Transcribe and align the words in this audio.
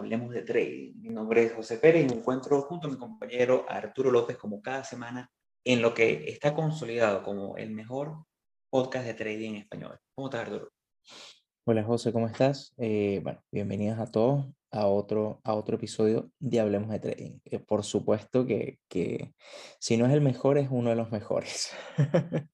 Hablemos 0.00 0.32
de 0.32 0.40
Trading. 0.40 0.94
Mi 1.02 1.10
nombre 1.10 1.44
es 1.44 1.52
José 1.52 1.76
Pérez 1.76 2.06
y 2.06 2.08
me 2.08 2.20
encuentro 2.20 2.62
junto 2.62 2.88
a 2.88 2.90
mi 2.90 2.96
compañero 2.96 3.66
Arturo 3.68 4.10
López 4.10 4.38
como 4.38 4.62
cada 4.62 4.82
semana 4.82 5.30
en 5.62 5.82
lo 5.82 5.92
que 5.92 6.24
está 6.30 6.54
consolidado 6.54 7.22
como 7.22 7.58
el 7.58 7.70
mejor 7.70 8.24
podcast 8.70 9.04
de 9.04 9.12
trading 9.12 9.50
en 9.50 9.56
español. 9.56 9.98
¿Cómo 10.14 10.28
estás, 10.28 10.48
Arturo? 10.48 10.70
Hola 11.66 11.84
José, 11.84 12.14
¿cómo 12.14 12.28
estás? 12.28 12.72
Eh, 12.78 13.20
bueno, 13.22 13.44
bienvenidos 13.52 13.98
a 13.98 14.10
todos 14.10 14.46
a 14.70 14.86
otro, 14.86 15.42
a 15.44 15.52
otro 15.52 15.76
episodio 15.76 16.30
de 16.38 16.60
Hablemos 16.60 16.88
de 16.88 17.00
Trading. 17.00 17.38
Eh, 17.44 17.58
por 17.58 17.84
supuesto 17.84 18.46
que, 18.46 18.78
que 18.88 19.34
si 19.80 19.98
no 19.98 20.06
es 20.06 20.14
el 20.14 20.22
mejor, 20.22 20.56
es 20.56 20.68
uno 20.70 20.88
de 20.88 20.96
los 20.96 21.10
mejores. 21.10 21.76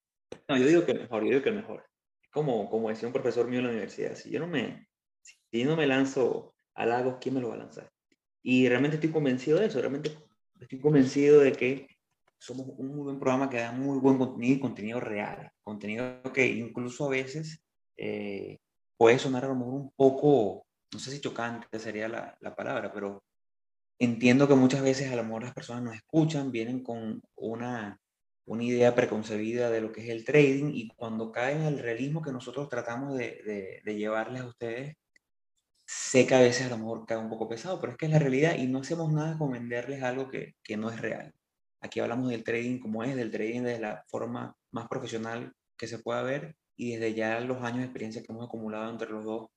no, 0.49 0.57
yo 0.57 0.67
digo 0.67 0.85
que 0.85 0.93
el 0.93 1.01
mejor, 1.03 1.23
yo 1.23 1.31
digo 1.31 1.43
que 1.43 1.51
el 1.51 1.57
mejor. 1.57 1.85
Como, 2.33 2.69
como 2.69 2.89
decía 2.89 3.07
un 3.07 3.13
profesor 3.13 3.47
mío 3.47 3.61
en 3.61 3.67
la 3.67 3.71
universidad, 3.71 4.17
si 4.17 4.31
yo 4.31 4.41
no 4.41 4.49
me, 4.49 4.89
si 5.23 5.63
no 5.63 5.77
me 5.77 5.87
lanzo 5.87 6.56
a 6.77 7.19
¿quién 7.19 7.35
me 7.35 7.41
lo 7.41 7.49
va 7.49 7.55
a 7.55 7.59
lanzar? 7.59 7.91
Y 8.43 8.69
realmente 8.69 8.97
estoy 8.97 9.11
convencido 9.11 9.59
de 9.59 9.67
eso, 9.67 9.81
realmente 9.81 10.17
estoy 10.61 10.79
convencido 10.79 11.41
de 11.41 11.53
que 11.53 11.89
somos 12.39 12.67
un 12.79 12.89
muy 12.89 13.05
buen 13.05 13.19
programa 13.19 13.51
que 13.51 13.59
da 13.59 13.73
muy 13.73 13.99
buen 13.99 14.19
contenido 14.19 14.57
y 14.57 14.61
contenido 14.61 15.01
real, 15.01 15.51
contenido 15.63 16.23
que 16.33 16.47
incluso 16.47 17.07
a 17.07 17.11
veces 17.11 17.63
eh, 17.97 18.59
puede 18.97 19.19
sonar 19.19 19.45
a 19.45 19.49
lo 19.49 19.55
mejor 19.55 19.75
un 19.75 19.91
poco, 19.97 20.67
no 20.93 20.99
sé 20.99 21.11
si 21.11 21.21
chocante 21.21 21.79
sería 21.79 22.09
la, 22.09 22.37
la 22.41 22.55
palabra, 22.55 22.93
pero 22.93 23.25
entiendo 23.99 24.47
que 24.47 24.55
muchas 24.55 24.83
veces 24.83 25.11
a 25.11 25.17
lo 25.17 25.25
mejor 25.25 25.45
las 25.45 25.55
personas 25.55 25.83
nos 25.83 25.95
escuchan, 25.95 26.53
vienen 26.53 26.83
con 26.83 27.23
una, 27.37 27.99
una 28.45 28.65
idea 28.65 28.95
preconcebida 28.95 29.71
de 29.71 29.81
lo 29.81 29.93
que 29.93 30.03
es 30.03 30.11
el 30.11 30.25
trading 30.25 30.73
y 30.75 30.89
cuando 30.89 31.33
caen 31.33 31.63
al 31.63 31.79
realismo 31.79 32.23
que 32.23 32.33
nosotros 32.33 32.69
tratamos 32.69 33.17
de, 33.17 33.43
de, 33.45 33.81
de 33.85 33.97
llevarles 33.97 34.43
a 34.43 34.47
ustedes, 34.47 34.97
sé 35.87 36.27
que 36.27 36.35
a 36.35 36.41
veces 36.41 36.67
a 36.67 36.71
lo 36.71 36.79
mejor 36.79 37.07
cae 37.07 37.19
un 37.19 37.29
poco 37.29 37.49
pesado, 37.49 37.81
pero 37.81 37.93
es 37.93 37.99
que 37.99 38.07
es 38.07 38.13
la 38.13 38.19
realidad 38.19 38.57
y 38.57 38.67
no 38.67 38.81
hacemos 38.81 39.13
nada 39.13 39.39
con 39.39 39.53
venderles 39.53 40.03
algo 40.03 40.29
que, 40.29 40.57
que 40.63 40.77
no 40.77 40.91
es 40.91 41.01
real. 41.01 41.33
Aquí 41.81 42.01
hablamos 42.01 42.31
del 42.31 42.43
trading 42.43 42.81
como 42.81 43.05
es, 43.05 43.15
del 43.15 43.31
trading 43.31 43.63
de 43.63 43.79
la 43.79 44.05
forma 44.09 44.57
más 44.73 44.89
profesional 44.89 45.55
que 45.77 45.87
se 45.87 46.01
pueda 46.01 46.23
ver 46.23 46.57
y 46.77 46.97
desde 46.97 47.15
ya 47.15 47.41
los 47.41 47.63
años 47.63 47.79
de 47.79 47.85
experiencia 47.85 48.23
que 48.23 48.33
hemos 48.33 48.47
acumulado 48.47 48.91
entre 48.91 49.11
los 49.11 49.25
dos, 49.25 49.49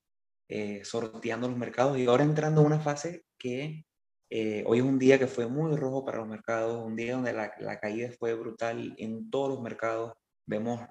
eh, 0.47 0.81
sorteando 0.85 1.47
los 1.47 1.57
mercados 1.57 1.97
y 1.97 2.05
ahora 2.05 2.23
entrando 2.23 2.61
en 2.61 2.67
una 2.67 2.79
fase 2.79 3.23
que 3.37 3.85
eh, 4.29 4.63
hoy 4.67 4.79
es 4.79 4.83
un 4.83 4.99
día 4.99 5.17
que 5.17 5.27
fue 5.27 5.47
muy 5.47 5.75
rojo 5.75 6.05
para 6.05 6.19
los 6.19 6.27
mercados, 6.27 6.85
un 6.85 6.95
día 6.95 7.15
donde 7.15 7.33
la, 7.33 7.51
la 7.59 7.79
caída 7.79 8.09
fue 8.19 8.35
brutal 8.35 8.93
en 8.97 9.29
todos 9.31 9.49
los 9.49 9.61
mercados. 9.61 10.13
Vemos 10.45 10.81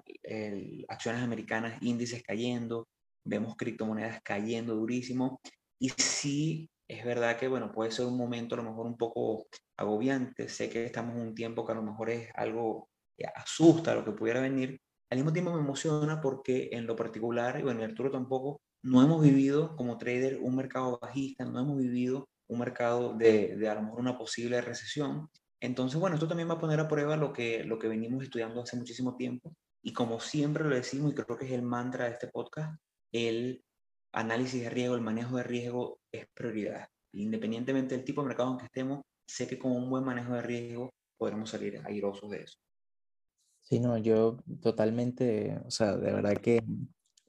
acciones 0.87 1.21
americanas, 1.21 1.81
índices 1.81 2.23
cayendo, 2.23 2.87
vemos 3.29 3.55
criptomonedas 3.55 4.21
cayendo 4.23 4.75
durísimo 4.75 5.39
y 5.79 5.89
sí 5.89 6.69
es 6.87 7.05
verdad 7.05 7.37
que, 7.37 7.47
bueno, 7.47 7.71
puede 7.71 7.91
ser 7.91 8.07
un 8.07 8.17
momento 8.17 8.55
a 8.55 8.57
lo 8.57 8.63
mejor 8.63 8.87
un 8.87 8.97
poco 8.97 9.45
agobiante, 9.77 10.49
sé 10.49 10.69
que 10.69 10.85
estamos 10.85 11.15
en 11.15 11.21
un 11.21 11.35
tiempo 11.35 11.65
que 11.65 11.71
a 11.71 11.75
lo 11.75 11.83
mejor 11.83 12.09
es 12.09 12.29
algo 12.35 12.89
que 13.15 13.25
asusta 13.35 13.93
lo 13.93 14.03
que 14.03 14.11
pudiera 14.11 14.41
venir, 14.41 14.81
al 15.11 15.17
mismo 15.17 15.33
tiempo 15.33 15.53
me 15.53 15.59
emociona 15.59 16.21
porque 16.21 16.69
en 16.71 16.85
lo 16.85 16.95
particular, 16.95 17.59
y 17.59 17.63
bueno, 17.63 17.83
Arturo 17.83 18.11
tampoco, 18.11 18.61
no 18.83 19.01
hemos 19.03 19.21
vivido 19.21 19.75
como 19.75 19.97
trader 19.97 20.39
un 20.41 20.55
mercado 20.55 20.99
bajista, 21.01 21.45
no 21.45 21.59
hemos 21.59 21.77
vivido 21.77 22.27
un 22.47 22.59
mercado 22.59 23.13
de, 23.13 23.55
de 23.55 23.69
a 23.69 23.75
lo 23.75 23.83
mejor 23.83 23.99
una 23.99 24.17
posible 24.17 24.61
recesión. 24.61 25.27
Entonces, 25.61 25.99
bueno, 25.99 26.15
esto 26.15 26.27
también 26.27 26.49
va 26.49 26.53
a 26.53 26.59
poner 26.59 26.79
a 26.79 26.87
prueba 26.87 27.17
lo 27.17 27.33
que, 27.33 27.63
lo 27.63 27.77
que 27.77 27.87
venimos 27.87 28.23
estudiando 28.23 28.61
hace 28.61 28.77
muchísimo 28.77 29.15
tiempo. 29.15 29.53
Y 29.83 29.93
como 29.93 30.19
siempre 30.19 30.63
lo 30.63 30.75
decimos, 30.75 31.11
y 31.11 31.15
creo 31.15 31.37
que 31.37 31.45
es 31.45 31.51
el 31.51 31.61
mantra 31.61 32.05
de 32.05 32.11
este 32.11 32.27
podcast, 32.27 32.79
el 33.11 33.63
análisis 34.13 34.61
de 34.61 34.69
riesgo, 34.69 34.95
el 34.95 35.01
manejo 35.01 35.37
de 35.37 35.43
riesgo 35.43 35.99
es 36.11 36.27
prioridad. 36.33 36.87
Independientemente 37.13 37.95
del 37.95 38.05
tipo 38.05 38.21
de 38.21 38.27
mercado 38.29 38.51
en 38.51 38.57
que 38.59 38.65
estemos, 38.65 39.01
sé 39.27 39.47
que 39.47 39.59
con 39.59 39.71
un 39.71 39.89
buen 39.89 40.03
manejo 40.03 40.33
de 40.33 40.41
riesgo 40.41 40.89
podremos 41.17 41.49
salir 41.49 41.81
airosos 41.85 42.29
de 42.29 42.41
eso. 42.43 42.57
Sí, 43.61 43.79
no, 43.79 43.97
yo 43.97 44.37
totalmente, 44.61 45.59
o 45.65 45.69
sea, 45.69 45.95
de 45.95 46.11
verdad 46.11 46.37
que 46.37 46.63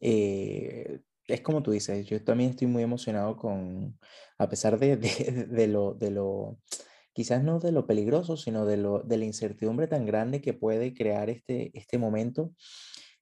eh, 0.00 1.00
es 1.26 1.40
como 1.42 1.62
tú 1.62 1.70
dices, 1.70 2.06
yo 2.06 2.22
también 2.24 2.50
estoy 2.50 2.66
muy 2.66 2.82
emocionado 2.82 3.36
con, 3.36 3.98
a 4.38 4.48
pesar 4.48 4.78
de, 4.78 4.96
de, 4.96 5.46
de, 5.48 5.66
lo, 5.66 5.94
de 5.94 6.10
lo, 6.10 6.58
quizás 7.12 7.42
no 7.42 7.58
de 7.58 7.72
lo 7.72 7.86
peligroso, 7.86 8.36
sino 8.36 8.64
de, 8.64 8.78
lo, 8.78 9.00
de 9.00 9.18
la 9.18 9.24
incertidumbre 9.26 9.86
tan 9.86 10.06
grande 10.06 10.40
que 10.40 10.54
puede 10.54 10.94
crear 10.94 11.28
este, 11.28 11.76
este 11.78 11.98
momento 11.98 12.54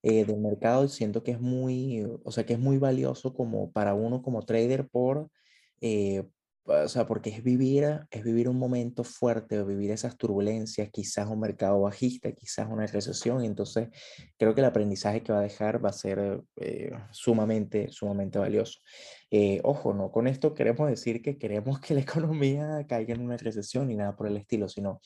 eh, 0.03 0.25
del 0.25 0.38
mercado 0.38 0.84
y 0.84 0.88
siento 0.88 1.22
que 1.22 1.32
es 1.32 1.41
muy, 1.41 2.04
o 2.25 2.32
sea, 2.32 2.44
que 2.47 2.54
es 2.54 2.59
muy 2.59 2.78
valioso 2.78 3.34
como 3.34 3.72
para 3.72 3.94
uno 3.94 4.22
como 4.22 4.44
trader 4.44 4.88
por, 4.88 5.28
eh, 5.81 6.25
o 6.69 6.88
sea, 6.88 7.06
porque 7.06 7.31
es 7.31 7.42
vivir, 7.42 8.00
es 8.10 8.22
vivir 8.22 8.48
un 8.48 8.58
momento 8.58 9.03
fuerte, 9.03 9.62
vivir 9.64 9.91
esas 9.91 10.16
turbulencias, 10.19 10.91
quizás 10.91 11.26
un 11.28 11.41
mercado 11.41 11.81
bajista, 11.81 12.31
quizás 12.32 12.69
una 12.70 12.87
recesión, 12.87 13.42
entonces 13.42 13.88
creo 14.37 14.54
que 14.54 14.60
el 14.60 14.66
aprendizaje 14.66 15.22
que 15.22 15.32
va 15.32 15.38
a 15.38 15.42
dejar 15.42 15.82
va 15.82 15.88
a 15.88 15.94
ser 15.94 16.42
eh, 16.56 16.91
sumamente, 17.10 17.91
sumamente 17.91 18.38
valioso. 18.38 18.81
Eh, 19.31 19.60
ojo, 19.64 19.94
no 19.94 20.10
con 20.10 20.26
esto 20.26 20.54
queremos 20.54 20.88
decir 20.88 21.22
que 21.22 21.38
queremos 21.38 21.81
que 21.81 21.94
la 21.94 22.00
economía 22.03 22.84
caiga 22.87 23.14
en 23.14 23.22
una 23.22 23.38
recesión 23.38 23.88
ni 23.88 23.97
nada 23.97 24.14
por 24.14 24.26
el 24.26 24.37
estilo, 24.37 24.69
sino 24.69 25.00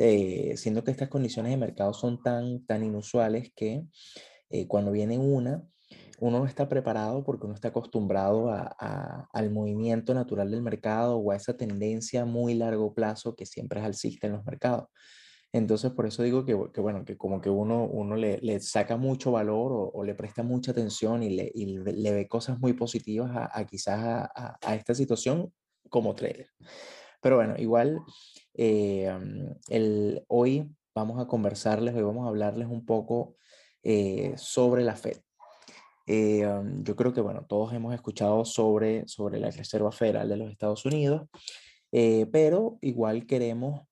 eh, 0.00 0.54
siendo 0.56 0.82
que 0.82 0.90
estas 0.90 1.08
condiciones 1.08 1.52
de 1.52 1.56
mercado 1.56 1.92
son 1.94 2.20
tan, 2.22 2.66
tan 2.66 2.82
inusuales 2.82 3.52
que 3.54 3.84
eh, 4.54 4.68
cuando 4.68 4.92
viene 4.92 5.18
una, 5.18 5.66
uno 6.20 6.38
no 6.38 6.46
está 6.46 6.68
preparado 6.68 7.24
porque 7.24 7.46
uno 7.46 7.56
está 7.56 7.68
acostumbrado 7.68 8.50
a, 8.50 8.72
a, 8.78 9.28
al 9.32 9.50
movimiento 9.50 10.14
natural 10.14 10.48
del 10.48 10.62
mercado 10.62 11.16
o 11.16 11.32
a 11.32 11.36
esa 11.36 11.56
tendencia 11.56 12.24
muy 12.24 12.54
largo 12.54 12.94
plazo 12.94 13.34
que 13.34 13.46
siempre 13.46 13.80
es 13.80 13.86
alcista 13.86 14.28
en 14.28 14.34
los 14.34 14.44
mercados. 14.44 14.86
Entonces, 15.52 15.90
por 15.90 16.06
eso 16.06 16.22
digo 16.22 16.44
que, 16.44 16.56
que 16.72 16.80
bueno, 16.80 17.04
que 17.04 17.16
como 17.16 17.40
que 17.40 17.50
uno, 17.50 17.84
uno 17.84 18.14
le, 18.14 18.38
le 18.38 18.60
saca 18.60 18.96
mucho 18.96 19.32
valor 19.32 19.72
o, 19.72 19.90
o, 19.92 20.04
le 20.04 20.14
presta 20.14 20.44
mucha 20.44 20.70
atención 20.70 21.24
y 21.24 21.30
le, 21.30 21.50
y 21.52 21.78
le 21.78 22.12
ve 22.12 22.28
cosas 22.28 22.60
muy 22.60 22.74
positivas 22.74 23.32
a, 23.34 23.50
a 23.52 23.66
quizás 23.66 24.28
a, 24.34 24.74
esta 24.76 24.94
situación 24.94 25.52
como 25.90 26.14
trader. 26.14 26.46
Pero 27.20 27.36
bueno, 27.36 27.54
igual 27.58 28.00
eh, 28.54 29.12
el, 29.68 30.24
hoy 30.28 30.70
vamos 30.94 31.20
a 31.20 31.26
conversarles, 31.26 31.94
hoy 31.94 32.02
vamos 32.02 32.24
a 32.24 32.28
hablarles 32.28 32.68
un 32.68 32.84
poco 32.86 33.36
eh, 33.86 34.32
sobre 34.38 34.82
la 34.82 34.96
Fed. 34.96 35.18
Eh, 36.06 36.42
yo 36.80 36.96
creo 36.96 37.12
que, 37.12 37.20
bueno, 37.20 37.44
todos 37.46 37.74
hemos 37.74 37.94
escuchado 37.94 38.46
sobre, 38.46 39.06
sobre 39.06 39.38
la 39.38 39.50
Reserva 39.50 39.92
Federal 39.92 40.26
de 40.26 40.38
los 40.38 40.50
Estados 40.50 40.86
Unidos, 40.86 41.28
eh, 41.92 42.26
pero 42.32 42.78
igual 42.80 43.26
queremos 43.26 43.82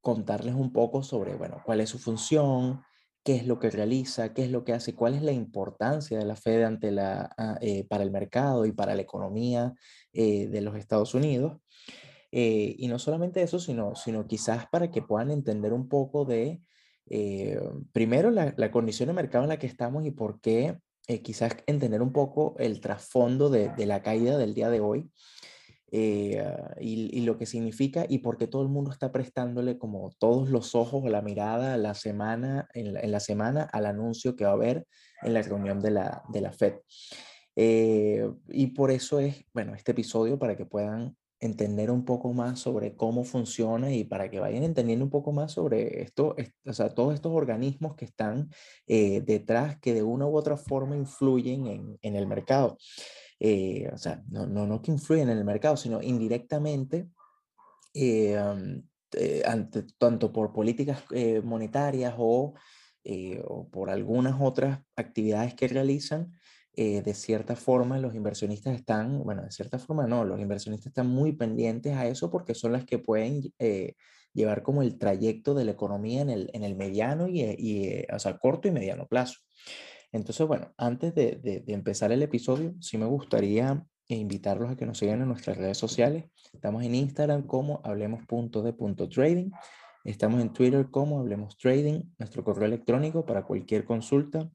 contarles 0.00 0.54
un 0.54 0.72
poco 0.72 1.02
sobre, 1.02 1.34
bueno, 1.34 1.60
cuál 1.64 1.80
es 1.80 1.90
su 1.90 1.98
función, 1.98 2.80
qué 3.24 3.34
es 3.34 3.46
lo 3.46 3.58
que 3.58 3.70
realiza, 3.70 4.32
qué 4.32 4.44
es 4.44 4.50
lo 4.50 4.64
que 4.64 4.72
hace, 4.72 4.94
cuál 4.94 5.14
es 5.14 5.22
la 5.22 5.32
importancia 5.32 6.16
de 6.16 6.24
la 6.24 6.36
Fed 6.36 6.62
ante 6.62 6.92
la, 6.92 7.28
ah, 7.36 7.58
para 7.88 8.04
el 8.04 8.12
mercado 8.12 8.64
y 8.64 8.72
para 8.72 8.94
la 8.94 9.02
economía 9.02 9.74
de 10.12 10.60
los 10.60 10.76
Estados 10.76 11.14
Unidos. 11.14 11.58
Y 12.30 12.86
no 12.88 13.00
solamente 13.00 13.42
eso, 13.42 13.58
sino, 13.58 13.96
sino 13.96 14.26
quizás 14.28 14.66
para 14.70 14.92
que 14.92 15.02
puedan 15.02 15.32
entender 15.32 15.72
un 15.72 15.88
poco 15.88 16.24
de 16.24 16.62
eh, 17.10 17.60
primero, 17.92 18.30
la, 18.30 18.54
la, 18.56 18.70
condición 18.70 19.08
de 19.08 19.14
mercado 19.14 19.44
en 19.44 19.50
la 19.50 19.58
que 19.58 19.66
estamos 19.66 20.04
y 20.06 20.10
por 20.10 20.40
qué, 20.40 20.78
eh, 21.08 21.22
quizás 21.22 21.56
entender 21.66 22.00
un 22.00 22.12
poco 22.12 22.54
el 22.58 22.80
trasfondo 22.80 23.50
de, 23.50 23.70
de, 23.70 23.86
la 23.86 24.02
caída 24.02 24.38
del 24.38 24.54
día 24.54 24.70
de 24.70 24.80
hoy 24.80 25.10
eh, 25.94 26.42
y, 26.80 27.20
lo 27.20 27.36
que 27.36 27.44
significa 27.44 28.06
y 28.08 28.18
por 28.18 28.38
qué 28.38 28.46
todo 28.46 28.62
el 28.62 28.68
mundo 28.68 28.90
está 28.90 29.12
prestándole 29.12 29.76
como 29.76 30.10
todos 30.18 30.48
los 30.48 30.74
ojos 30.74 31.02
o 31.04 31.08
la 31.10 31.20
mirada 31.20 31.76
la 31.76 31.94
semana, 31.94 32.66
en, 32.72 32.94
la, 32.94 33.00
en 33.00 33.12
la 33.12 33.20
semana 33.20 33.64
al 33.64 33.84
anuncio 33.84 34.34
que 34.34 34.44
va 34.44 34.50
a 34.50 34.54
haber 34.54 34.86
en 35.20 35.34
la 35.34 35.42
reunión 35.42 35.80
de 35.80 35.90
la, 35.90 36.22
de 36.30 36.40
la 36.40 36.52
FED. 36.52 36.76
Eh, 37.56 38.26
y 38.48 38.68
por 38.68 38.90
eso 38.90 39.20
es, 39.20 39.44
bueno, 39.52 39.74
este 39.74 39.92
episodio 39.92 40.38
para 40.38 40.56
que 40.56 40.64
puedan 40.64 41.14
entender 41.42 41.90
un 41.90 42.04
poco 42.04 42.32
más 42.32 42.60
sobre 42.60 42.94
cómo 42.96 43.24
funciona 43.24 43.92
y 43.92 44.04
para 44.04 44.30
que 44.30 44.38
vayan 44.38 44.62
entendiendo 44.62 45.04
un 45.04 45.10
poco 45.10 45.32
más 45.32 45.50
sobre 45.50 46.00
esto, 46.00 46.36
o 46.64 46.72
sea, 46.72 46.94
todos 46.94 47.14
estos 47.14 47.32
organismos 47.32 47.96
que 47.96 48.04
están 48.04 48.48
eh, 48.86 49.22
detrás 49.22 49.76
que 49.80 49.92
de 49.92 50.04
una 50.04 50.24
u 50.24 50.36
otra 50.36 50.56
forma 50.56 50.96
influyen 50.96 51.98
en, 52.00 52.16
el 52.16 52.26
mercado. 52.28 52.78
Eh, 53.40 53.90
o 53.92 53.98
sea, 53.98 54.22
no, 54.28 54.46
no, 54.46 54.68
no, 54.68 54.80
que 54.80 54.92
influyen 54.92 55.30
en 55.30 55.38
el 55.38 55.44
mercado, 55.44 55.76
sino 55.76 56.00
indirectamente, 56.00 57.08
eh, 57.92 58.38
tanto 59.98 60.32
por 60.32 60.52
políticas 60.52 61.02
monetarias 61.42 62.14
o, 62.18 62.54
o 63.44 63.68
por 63.68 63.90
algunas 63.90 64.40
otras 64.40 64.78
actividades 64.94 65.54
que 65.54 65.66
realizan, 65.66 66.32
eh, 66.74 67.02
de 67.02 67.14
cierta 67.14 67.54
forma 67.54 67.98
los 67.98 68.14
inversionistas 68.14 68.74
están, 68.74 69.22
bueno, 69.24 69.42
de 69.42 69.50
cierta 69.50 69.78
forma 69.78 70.06
no, 70.06 70.24
los 70.24 70.40
inversionistas 70.40 70.86
están 70.88 71.08
muy 71.08 71.32
pendientes 71.32 71.94
a 71.94 72.06
eso 72.06 72.30
porque 72.30 72.54
son 72.54 72.72
las 72.72 72.84
que 72.86 72.98
pueden 72.98 73.52
eh, 73.58 73.94
llevar 74.32 74.62
como 74.62 74.82
el 74.82 74.96
trayecto 74.98 75.52
de 75.54 75.64
la 75.66 75.72
economía 75.72 76.22
en 76.22 76.30
el, 76.30 76.50
en 76.54 76.64
el 76.64 76.74
mediano 76.74 77.28
y, 77.28 77.42
y, 77.42 78.04
o 78.10 78.18
sea, 78.18 78.38
corto 78.38 78.68
y 78.68 78.70
mediano 78.70 79.06
plazo. 79.06 79.38
Entonces, 80.12 80.46
bueno, 80.46 80.72
antes 80.78 81.14
de, 81.14 81.36
de, 81.36 81.62
empezar 81.72 82.12
el 82.12 82.22
episodio, 82.22 82.74
sí 82.80 82.96
me 82.98 83.06
gustaría 83.06 83.84
invitarlos 84.08 84.70
a 84.70 84.76
que 84.76 84.86
nos 84.86 84.98
sigan 84.98 85.22
en 85.22 85.28
nuestras 85.28 85.56
redes 85.56 85.78
sociales. 85.78 86.24
Estamos 86.52 86.84
en 86.84 86.94
Instagram 86.94 87.46
como 87.46 87.80
hablemos.de.trading. 87.84 89.50
Estamos 90.04 90.40
en 90.40 90.52
Twitter 90.52 90.90
como 90.90 91.20
Hablemos 91.20 91.56
Trading. 91.56 92.02
Nuestro 92.18 92.42
correo 92.44 92.66
electrónico 92.66 93.24
para 93.24 93.44
cualquier 93.44 93.84
consulta, 93.84 94.50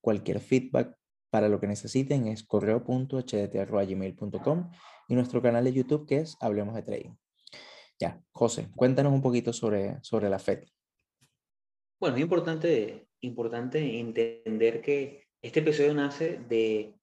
cualquier 0.00 0.40
feedback 0.40 0.99
para 1.30 1.48
lo 1.48 1.60
que 1.60 1.66
necesiten 1.66 2.26
es 2.26 2.44
correo.hdt.gmail.com 2.44 4.70
y 5.08 5.14
nuestro 5.14 5.40
canal 5.40 5.64
de 5.64 5.72
YouTube 5.72 6.06
que 6.06 6.18
es 6.18 6.36
Hablemos 6.40 6.74
de 6.74 6.82
Trading. 6.82 7.14
Ya, 7.98 8.22
José, 8.32 8.68
cuéntanos 8.74 9.12
un 9.12 9.22
poquito 9.22 9.52
sobre, 9.52 9.98
sobre 10.02 10.28
la 10.28 10.38
FED. 10.38 10.64
Bueno, 12.00 12.16
es 12.16 12.22
importante, 12.22 13.08
importante 13.20 13.98
entender 13.98 14.80
que 14.80 15.24
este 15.42 15.60
episodio 15.60 15.94
nace 15.94 16.38
de, 16.48 16.94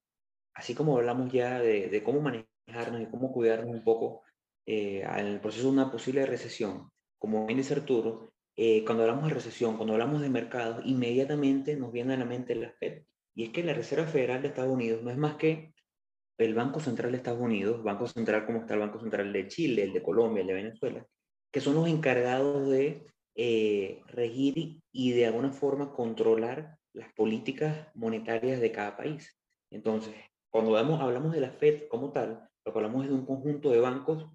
así 0.54 0.74
como 0.74 0.96
hablamos 0.96 1.32
ya 1.32 1.60
de, 1.60 1.88
de 1.88 2.02
cómo 2.02 2.20
manejarnos 2.20 3.02
y 3.02 3.06
cómo 3.06 3.32
cuidarnos 3.32 3.74
un 3.74 3.84
poco 3.84 4.22
eh, 4.66 5.04
al 5.04 5.40
proceso 5.40 5.68
de 5.68 5.72
una 5.72 5.90
posible 5.90 6.26
recesión, 6.26 6.90
como 7.18 7.46
bien 7.46 7.58
dice 7.58 7.74
Arturo, 7.74 8.32
eh, 8.56 8.84
cuando 8.84 9.04
hablamos 9.04 9.28
de 9.28 9.34
recesión, 9.34 9.76
cuando 9.76 9.94
hablamos 9.94 10.20
de 10.20 10.28
mercados, 10.28 10.84
inmediatamente 10.84 11.76
nos 11.76 11.92
viene 11.92 12.14
a 12.14 12.18
la 12.18 12.24
mente 12.24 12.54
la 12.54 12.70
FED. 12.72 13.04
Y 13.38 13.44
es 13.44 13.50
que 13.50 13.62
la 13.62 13.72
Reserva 13.72 14.04
Federal 14.04 14.42
de 14.42 14.48
Estados 14.48 14.72
Unidos 14.72 15.00
no 15.04 15.12
es 15.12 15.16
más 15.16 15.36
que 15.36 15.72
el 16.38 16.54
Banco 16.54 16.80
Central 16.80 17.12
de 17.12 17.18
Estados 17.18 17.40
Unidos, 17.40 17.84
Banco 17.84 18.08
Central 18.08 18.44
como 18.44 18.58
está 18.58 18.74
el 18.74 18.80
Banco 18.80 18.98
Central 18.98 19.32
de 19.32 19.46
Chile, 19.46 19.84
el 19.84 19.92
de 19.92 20.02
Colombia, 20.02 20.40
el 20.40 20.48
de 20.48 20.54
Venezuela, 20.54 21.06
que 21.52 21.60
son 21.60 21.76
los 21.76 21.86
encargados 21.86 22.68
de 22.68 23.06
eh, 23.36 24.02
regir 24.08 24.80
y 24.90 25.12
de 25.12 25.26
alguna 25.26 25.52
forma 25.52 25.92
controlar 25.92 26.78
las 26.92 27.12
políticas 27.12 27.86
monetarias 27.94 28.60
de 28.60 28.72
cada 28.72 28.96
país. 28.96 29.38
Entonces, 29.70 30.16
cuando 30.50 30.76
hablamos 30.76 31.32
de 31.32 31.40
la 31.40 31.52
Fed 31.52 31.86
como 31.86 32.10
tal, 32.10 32.42
lo 32.64 32.72
que 32.72 32.78
hablamos 32.80 33.04
es 33.04 33.10
de 33.10 33.14
un 33.14 33.24
conjunto 33.24 33.70
de 33.70 33.78
bancos, 33.78 34.26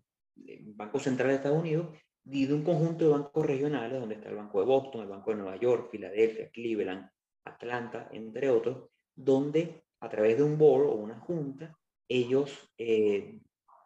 Banco 0.78 1.00
Central 1.00 1.28
de 1.28 1.36
Estados 1.36 1.60
Unidos, 1.60 1.88
y 2.24 2.46
de 2.46 2.54
un 2.54 2.64
conjunto 2.64 3.04
de 3.04 3.12
bancos 3.12 3.46
regionales, 3.46 4.00
donde 4.00 4.16
está 4.16 4.30
el 4.30 4.38
Banco 4.38 4.62
de 4.62 4.66
Boston, 4.66 5.02
el 5.02 5.10
Banco 5.10 5.32
de 5.32 5.36
Nueva 5.36 5.58
York, 5.58 5.90
Filadelfia, 5.92 6.50
Cleveland, 6.52 7.10
Atlanta, 7.44 8.08
entre 8.14 8.50
otros, 8.50 8.93
donde 9.16 9.84
a 10.00 10.10
través 10.10 10.38
de 10.38 10.44
un 10.44 10.58
board 10.58 10.88
o 10.88 10.96
una 10.96 11.20
junta, 11.20 11.78
ellos 12.10 12.70
eh, 12.78 13.40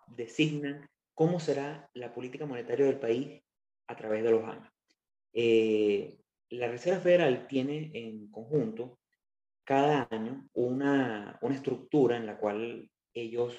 designan 0.07 0.89
cómo 1.13 1.39
será 1.39 1.89
la 1.93 2.13
política 2.13 2.45
monetaria 2.45 2.85
del 2.85 2.99
país 2.99 3.41
a 3.87 3.95
través 3.95 4.23
de 4.23 4.31
los 4.31 4.43
años. 4.43 4.71
Eh, 5.33 6.17
la 6.49 6.67
Reserva 6.67 6.99
Federal 6.99 7.47
tiene 7.47 7.91
en 7.93 8.31
conjunto 8.31 8.99
cada 9.63 10.07
año 10.09 10.49
una, 10.53 11.37
una 11.41 11.55
estructura 11.55 12.17
en 12.17 12.25
la 12.25 12.37
cual 12.37 12.89
ellos, 13.13 13.55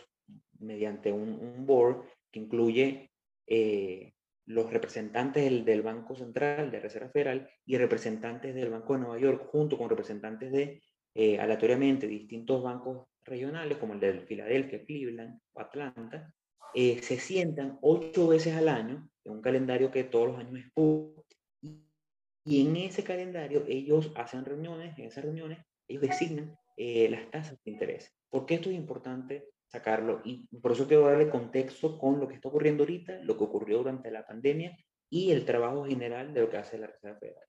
mediante 0.59 1.13
un, 1.13 1.67
board 1.67 2.07
que 2.33 2.41
incluye 2.41 3.13
eh, 3.47 4.15
los 4.47 4.71
representantes 4.71 5.45
del, 5.45 5.65
del, 5.65 5.83
Banco 5.83 6.17
Central, 6.17 6.71
de 6.71 6.81
Reserva 6.81 7.11
Federal, 7.11 7.49
y 7.67 7.77
representantes 7.77 8.55
del 8.55 8.71
Banco 8.71 8.95
de 8.95 9.01
Nueva 9.01 9.19
York, 9.19 9.47
junto 9.51 9.77
con 9.77 9.91
representantes 9.91 10.51
de, 10.51 10.83
eh, 11.21 11.37
aleatoriamente, 11.37 12.07
distintos 12.07 12.63
bancos 12.63 13.09
regionales, 13.25 13.77
como 13.79 13.95
el 13.95 13.99
de 13.99 14.21
Filadelfia, 14.21 14.85
Cleveland 14.85 15.41
o 15.53 15.61
Atlanta, 15.61 16.33
eh, 16.73 17.03
se 17.03 17.19
sientan 17.19 17.77
ocho 17.83 18.29
veces 18.29 18.55
al 18.55 18.69
año, 18.69 19.11
en 19.25 19.33
un 19.33 19.43
calendario 19.43 19.91
que 19.91 20.05
todos 20.05 20.29
los 20.29 20.39
años 20.39 20.61
es 20.61 20.71
público, 20.71 21.27
y 22.45 22.65
en 22.65 22.77
ese 22.77 23.03
calendario 23.03 23.65
ellos 23.67 24.13
hacen 24.15 24.45
reuniones, 24.45 24.97
en 24.97 25.07
esas 25.07 25.25
reuniones 25.25 25.59
ellos 25.89 26.03
designan 26.03 26.57
eh, 26.77 27.09
las 27.11 27.29
tasas 27.33 27.59
de 27.65 27.73
interés. 27.73 28.15
¿Por 28.31 28.47
qué 28.47 28.55
esto 28.55 28.71
es 28.71 28.77
importante 28.77 29.49
sacarlo? 29.67 30.23
Y 30.25 30.47
por 30.59 30.71
eso 30.71 30.87
quiero 30.87 31.09
darle 31.09 31.31
contexto 31.31 31.99
con 31.99 32.21
lo 32.21 32.29
que 32.29 32.37
está 32.37 32.49
ocurriendo 32.49 32.85
ahorita, 32.85 33.19
lo 33.25 33.37
que 33.37 33.43
ocurrió 33.43 33.79
durante 33.79 34.13
la 34.13 34.25
pandemia 34.25 34.79
y 35.11 35.33
el 35.33 35.45
trabajo 35.45 35.85
general 35.85 36.33
de 36.33 36.43
lo 36.43 36.49
que 36.49 36.59
hace 36.59 36.79
la 36.79 36.87
Reserva 36.87 37.19
Federal. 37.19 37.45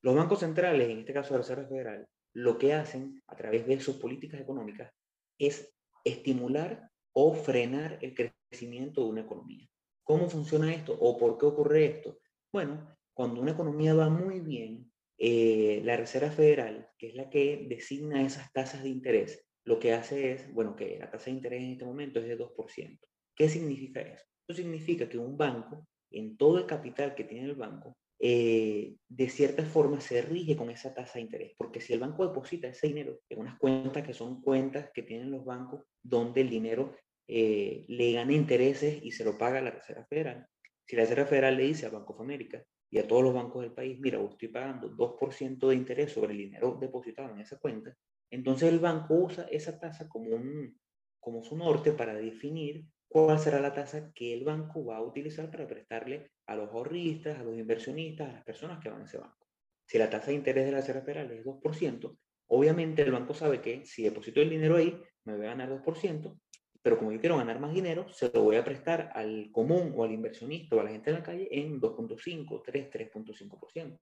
Los 0.00 0.16
bancos 0.16 0.38
centrales, 0.38 0.88
en 0.88 1.00
este 1.00 1.12
caso 1.12 1.34
la 1.34 1.40
Reserva 1.40 1.68
Federal, 1.68 2.08
lo 2.32 2.58
que 2.58 2.74
hacen 2.74 3.22
a 3.26 3.36
través 3.36 3.66
de 3.66 3.80
sus 3.80 3.96
políticas 3.96 4.40
económicas 4.40 4.92
es 5.38 5.72
estimular 6.04 6.90
o 7.12 7.34
frenar 7.34 7.98
el 8.02 8.14
crecimiento 8.14 9.02
de 9.02 9.10
una 9.10 9.20
economía. 9.22 9.68
¿Cómo 10.04 10.28
funciona 10.28 10.72
esto 10.72 10.96
o 10.98 11.16
por 11.18 11.38
qué 11.38 11.46
ocurre 11.46 11.86
esto? 11.86 12.18
Bueno, 12.52 12.96
cuando 13.14 13.40
una 13.40 13.52
economía 13.52 13.94
va 13.94 14.08
muy 14.08 14.40
bien, 14.40 14.90
eh, 15.18 15.82
la 15.84 15.96
Reserva 15.96 16.30
Federal, 16.30 16.88
que 16.96 17.08
es 17.08 17.14
la 17.14 17.28
que 17.28 17.66
designa 17.68 18.24
esas 18.24 18.50
tasas 18.52 18.82
de 18.82 18.88
interés, 18.88 19.44
lo 19.64 19.78
que 19.78 19.92
hace 19.92 20.32
es, 20.32 20.52
bueno, 20.52 20.74
que 20.74 20.98
la 20.98 21.10
tasa 21.10 21.26
de 21.26 21.32
interés 21.32 21.62
en 21.62 21.72
este 21.72 21.84
momento 21.84 22.18
es 22.18 22.26
de 22.26 22.38
2%. 22.38 22.98
¿Qué 23.36 23.48
significa 23.48 24.00
eso? 24.00 24.24
Eso 24.48 24.56
significa 24.56 25.08
que 25.08 25.18
un 25.18 25.36
banco, 25.36 25.86
en 26.10 26.36
todo 26.36 26.58
el 26.58 26.66
capital 26.66 27.14
que 27.14 27.24
tiene 27.24 27.46
el 27.46 27.54
banco, 27.54 27.96
eh, 28.22 28.96
de 29.08 29.28
cierta 29.30 29.64
forma 29.64 29.98
se 29.98 30.20
rige 30.20 30.54
con 30.54 30.68
esa 30.68 30.92
tasa 30.92 31.14
de 31.14 31.22
interés, 31.22 31.54
porque 31.56 31.80
si 31.80 31.94
el 31.94 32.00
banco 32.00 32.26
deposita 32.28 32.68
ese 32.68 32.88
dinero 32.88 33.18
en 33.30 33.40
unas 33.40 33.58
cuentas 33.58 34.06
que 34.06 34.12
son 34.12 34.42
cuentas 34.42 34.90
que 34.92 35.02
tienen 35.02 35.30
los 35.30 35.42
bancos 35.42 35.84
donde 36.02 36.42
el 36.42 36.50
dinero 36.50 36.94
eh, 37.26 37.86
le 37.88 38.12
gana 38.12 38.34
intereses 38.34 39.02
y 39.02 39.12
se 39.12 39.24
lo 39.24 39.38
paga 39.38 39.62
la 39.62 39.70
Reserva 39.70 40.04
Federal, 40.04 40.46
si 40.86 40.96
la 40.96 41.02
Reserva 41.02 41.24
Federal 41.24 41.56
le 41.56 41.62
dice 41.62 41.86
a 41.86 41.90
Banco 41.90 42.12
of 42.12 42.20
America 42.20 42.62
y 42.90 42.98
a 42.98 43.08
todos 43.08 43.22
los 43.22 43.32
bancos 43.32 43.62
del 43.62 43.72
país, 43.72 43.98
mira, 43.98 44.18
vos 44.18 44.32
estoy 44.32 44.48
pagando 44.48 44.90
2% 44.90 45.68
de 45.68 45.74
interés 45.74 46.12
sobre 46.12 46.32
el 46.32 46.38
dinero 46.38 46.76
depositado 46.78 47.32
en 47.32 47.40
esa 47.40 47.58
cuenta, 47.58 47.96
entonces 48.30 48.68
el 48.68 48.80
banco 48.80 49.14
usa 49.14 49.46
esa 49.50 49.80
tasa 49.80 50.08
como, 50.10 50.28
un, 50.36 50.78
como 51.20 51.42
su 51.42 51.56
norte 51.56 51.92
para 51.92 52.12
definir 52.14 52.84
cuál 53.10 53.40
será 53.40 53.60
la 53.60 53.74
tasa 53.74 54.12
que 54.14 54.32
el 54.32 54.44
banco 54.44 54.84
va 54.84 54.98
a 54.98 55.02
utilizar 55.02 55.50
para 55.50 55.66
prestarle 55.66 56.30
a 56.46 56.54
los 56.54 56.70
ahorristas, 56.70 57.40
a 57.40 57.42
los 57.42 57.58
inversionistas, 57.58 58.28
a 58.28 58.32
las 58.34 58.44
personas 58.44 58.78
que 58.78 58.88
van 58.88 59.02
a 59.02 59.04
ese 59.04 59.18
banco. 59.18 59.48
Si 59.84 59.98
la 59.98 60.08
tasa 60.08 60.28
de 60.28 60.34
interés 60.34 60.64
de 60.64 60.70
la 60.70 60.78
Reserva 60.78 61.02
Federal 61.02 61.32
es 61.32 61.44
2%, 61.44 62.16
obviamente 62.46 63.02
el 63.02 63.10
banco 63.10 63.34
sabe 63.34 63.60
que 63.60 63.84
si 63.84 64.04
deposito 64.04 64.40
el 64.40 64.50
dinero 64.50 64.76
ahí, 64.76 64.96
me 65.24 65.36
voy 65.36 65.46
a 65.46 65.48
ganar 65.50 65.70
2%, 65.70 66.38
pero 66.82 66.98
como 66.98 67.10
yo 67.10 67.18
quiero 67.18 67.36
ganar 67.36 67.58
más 67.58 67.74
dinero, 67.74 68.08
se 68.10 68.30
lo 68.32 68.42
voy 68.42 68.54
a 68.54 68.64
prestar 68.64 69.10
al 69.12 69.50
común 69.50 69.92
o 69.96 70.04
al 70.04 70.12
inversionista 70.12 70.76
o 70.76 70.80
a 70.80 70.84
la 70.84 70.90
gente 70.90 71.10
en 71.10 71.16
la 71.16 71.24
calle 71.24 71.48
en 71.50 71.80
2.5, 71.80 72.62
3, 72.64 72.90
3.5%. 72.90 73.98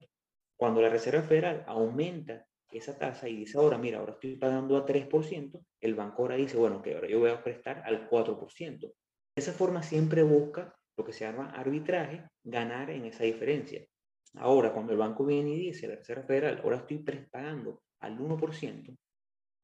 Cuando 0.55 0.83
la 0.83 0.91
Reserva 0.91 1.23
Federal 1.23 1.65
aumenta 1.67 2.47
esa 2.71 2.99
tasa 2.99 3.29
y 3.29 3.37
dice 3.37 3.59
ahora, 3.59 3.79
mira, 3.79 3.99
ahora 3.99 4.13
estoy 4.13 4.37
pagando 4.37 4.77
a 4.77 4.85
3%, 4.85 5.65
el 5.81 5.95
banco 5.95 6.23
ahora 6.23 6.37
dice, 6.37 6.57
bueno, 6.57 6.83
que 6.83 6.95
ahora 6.95 7.09
yo 7.09 7.19
voy 7.19 7.31
a 7.31 7.43
prestar 7.43 7.83
al 7.85 8.09
4%. 8.09 8.81
De 8.81 8.93
esa 9.37 9.53
forma 9.53 9.83
siempre 9.83 10.23
busca 10.23 10.75
lo 10.97 11.05
que 11.05 11.13
se 11.13 11.25
llama 11.25 11.51
arbitraje, 11.51 12.29
ganar 12.45 12.91
en 12.91 13.07
esa 13.07 13.25
diferencia. 13.25 13.87
Ahora, 14.35 14.73
cuando 14.73 14.93
el 14.93 14.99
banco 14.99 15.25
viene 15.25 15.51
y 15.51 15.59
dice, 15.59 15.89
la 15.89 15.97
Reserva 15.97 16.25
Federal, 16.25 16.61
ahora 16.63 16.79
estoy 16.79 16.99
pagando 17.31 17.83
al 18.01 18.19
1%, 18.19 18.97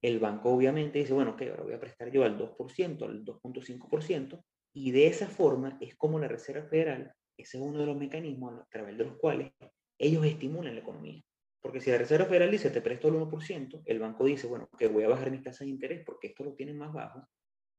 el 0.02 0.18
banco 0.18 0.50
obviamente 0.50 0.98
dice, 0.98 1.12
bueno, 1.12 1.36
que 1.36 1.50
ahora 1.50 1.62
voy 1.64 1.74
a 1.74 1.80
prestar 1.80 2.10
yo 2.10 2.24
al 2.24 2.38
2%, 2.38 3.04
al 3.04 3.24
2.5%, 3.24 4.44
y 4.74 4.90
de 4.90 5.06
esa 5.06 5.28
forma 5.28 5.76
es 5.80 5.96
como 5.96 6.18
la 6.18 6.28
Reserva 6.28 6.66
Federal, 6.66 7.12
ese 7.36 7.58
es 7.58 7.62
uno 7.62 7.80
de 7.80 7.86
los 7.86 7.96
mecanismos 7.96 8.60
a 8.60 8.66
través 8.70 8.96
de 8.96 9.04
los 9.04 9.16
cuales 9.16 9.52
ellos 9.98 10.24
estimulan 10.24 10.74
la 10.74 10.80
economía. 10.80 11.22
Porque 11.64 11.80
si 11.80 11.90
la 11.90 11.96
Reserva 11.96 12.26
Federal 12.26 12.50
dice, 12.50 12.68
te 12.68 12.82
presto 12.82 13.08
el 13.08 13.14
1%, 13.14 13.82
el 13.86 13.98
banco 13.98 14.26
dice, 14.26 14.46
bueno, 14.46 14.68
que 14.78 14.86
voy 14.86 15.02
a 15.04 15.08
bajar 15.08 15.30
mis 15.30 15.42
tasas 15.42 15.60
de 15.60 15.68
interés 15.68 16.02
porque 16.04 16.26
esto 16.26 16.44
lo 16.44 16.52
tienen 16.52 16.76
más 16.76 16.92
bajo. 16.92 17.26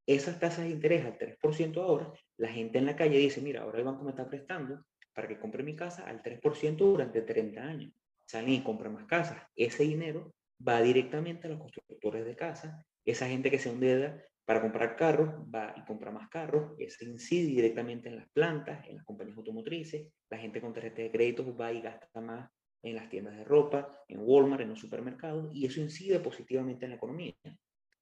Esas 0.07 0.39
tasas 0.39 0.65
de 0.65 0.71
interés 0.71 1.05
al 1.05 1.19
3% 1.19 1.77
ahora, 1.83 2.11
la 2.37 2.47
gente 2.47 2.79
en 2.79 2.87
la 2.87 2.95
calle 2.95 3.19
dice, 3.19 3.41
mira, 3.41 3.61
ahora 3.61 3.77
el 3.77 3.85
banco 3.85 4.03
me 4.03 4.09
está 4.09 4.27
prestando 4.27 4.83
para 5.13 5.27
que 5.27 5.37
compre 5.37 5.61
mi 5.61 5.75
casa 5.75 6.03
al 6.07 6.23
3% 6.23 6.77
durante 6.77 7.21
30 7.21 7.61
años. 7.61 7.93
Salen 8.25 8.53
y 8.53 8.63
compran 8.63 8.91
más 8.91 9.05
casas. 9.05 9.43
Ese 9.55 9.83
dinero 9.83 10.33
va 10.67 10.81
directamente 10.81 11.45
a 11.45 11.51
los 11.51 11.59
constructores 11.59 12.25
de 12.25 12.35
casas. 12.35 12.83
Esa 13.05 13.27
gente 13.27 13.51
que 13.51 13.59
se 13.59 13.69
endeuda 13.69 14.19
para 14.45 14.61
comprar 14.61 14.95
carros 14.95 15.29
va 15.53 15.75
y 15.77 15.85
compra 15.85 16.09
más 16.09 16.27
carros. 16.29 16.73
Eso 16.79 17.05
incide 17.05 17.45
directamente 17.45 18.09
en 18.09 18.15
las 18.15 18.29
plantas, 18.29 18.83
en 18.87 18.95
las 18.95 19.05
compañías 19.05 19.37
automotrices. 19.37 20.07
La 20.31 20.39
gente 20.39 20.59
con 20.59 20.73
tarjeta 20.73 21.03
de 21.03 21.11
crédito 21.11 21.55
va 21.55 21.71
y 21.71 21.81
gasta 21.81 22.19
más 22.19 22.49
en 22.85 22.95
las 22.95 23.09
tiendas 23.09 23.35
de 23.35 23.43
ropa, 23.43 23.89
en 24.07 24.19
Walmart, 24.21 24.61
en 24.61 24.69
los 24.69 24.79
supermercados, 24.79 25.53
y 25.53 25.65
eso 25.65 25.81
incide 25.81 26.19
positivamente 26.19 26.85
en 26.85 26.91
la 26.91 26.97
economía. 26.97 27.33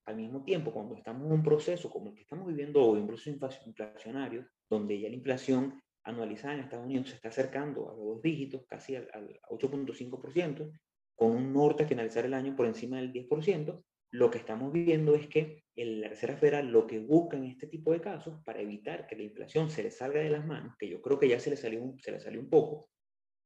Al 0.06 0.18
mismo 0.18 0.44
tiempo, 0.44 0.74
cuando 0.74 0.96
estamos 0.96 1.26
en 1.26 1.32
un 1.32 1.44
proceso 1.44 1.90
como 1.90 2.10
el 2.10 2.16
que 2.16 2.24
estamos 2.24 2.46
viviendo 2.46 2.84
hoy, 2.86 3.00
un 3.00 3.08
proceso 3.08 3.30
inflacionario, 3.66 4.46
donde 4.70 5.00
ya 5.00 5.08
la 5.08 5.16
inflación 5.16 5.82
anualizada 6.04 6.56
en 6.56 6.60
Estados 6.60 6.86
Unidos 6.86 7.08
se 7.08 7.16
está 7.16 7.30
acercando 7.30 7.90
a 7.90 7.96
los 7.96 8.06
dos 8.06 8.22
dígitos, 8.22 8.66
casi 8.68 8.98
al, 8.98 9.08
al 9.14 9.40
8.5%, 9.50 10.72
con 11.16 11.32
un 11.32 11.54
norte 11.54 11.84
a 11.84 11.88
finalizar 11.88 12.26
el 12.26 12.34
año 12.34 12.54
por 12.54 12.66
encima 12.66 12.98
del 12.98 13.14
10%, 13.14 13.82
lo 14.12 14.30
que 14.30 14.38
estamos 14.38 14.74
viendo 14.74 15.16
es 15.16 15.28
que 15.28 15.64
la 15.76 16.10
Reserva 16.10 16.38
Federal 16.38 16.68
lo 16.68 16.86
que 16.86 17.00
busca 17.00 17.38
en 17.38 17.46
este 17.46 17.68
tipo 17.68 17.94
de 17.94 18.02
casos, 18.02 18.44
para 18.44 18.60
evitar 18.60 19.08
que 19.08 19.16
la 19.16 19.24
inflación 19.24 19.70
se 19.70 19.82
le 19.82 19.92
salga 19.92 20.20
de 20.20 20.30
las 20.30 20.46
manos, 20.46 20.76
que 20.78 20.90
yo 20.90 21.02
creo 21.02 21.18
que 21.18 21.30
ya 21.30 21.40
se 21.40 21.50
le 21.50 21.56
salió 21.56 21.96
se 22.00 22.12
le 22.12 22.20
salió 22.20 22.42
un 22.42 22.50
poco, 22.50 22.90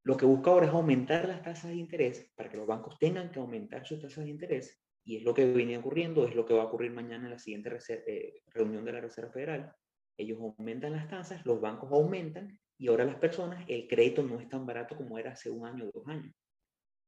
lo 0.08 0.16
que 0.16 0.26
busca 0.26 0.52
ahora 0.52 0.68
es 0.68 0.72
aumentar 0.72 1.28
las 1.28 1.42
tasas 1.42 1.72
de 1.72 1.76
interés 1.76 2.32
para 2.34 2.50
que 2.50 2.56
los 2.56 2.66
bancos 2.66 2.98
tengan 2.98 3.30
que 3.30 3.40
aumentar 3.40 3.86
sus 3.86 4.00
tasas 4.00 4.24
de 4.24 4.30
interés 4.30 4.82
y 5.04 5.18
es 5.18 5.24
lo 5.24 5.34
que 5.34 5.52
viene 5.52 5.78
ocurriendo, 5.78 6.26
es 6.26 6.34
lo 6.34 6.46
que 6.46 6.54
va 6.54 6.62
a 6.62 6.68
ocurrir 6.68 6.92
mañana 6.92 7.26
en 7.26 7.32
la 7.32 7.40
siguiente 7.40 7.78
eh, 7.90 8.42
reunión 8.48 8.86
de 8.86 8.94
la 8.94 9.02
Reserva 9.02 9.34
Federal. 9.34 9.74
Ellos 10.18 10.40
aumentan 10.40 10.94
las 10.94 11.10
tasas, 11.10 11.46
los 11.46 11.60
bancos 11.60 11.92
aumentan 11.92 12.58
y 12.78 12.88
ahora 12.88 13.04
las 13.04 13.18
personas, 13.18 13.66
el 13.68 13.86
crédito 13.90 14.24
no 14.24 14.40
es 14.40 14.48
tan 14.48 14.66
barato 14.66 14.96
como 14.96 15.20
era 15.20 15.32
hace 15.32 15.50
un 15.50 15.66
año 15.66 15.84
o 15.84 15.92
dos 15.94 16.08
años. 16.08 16.34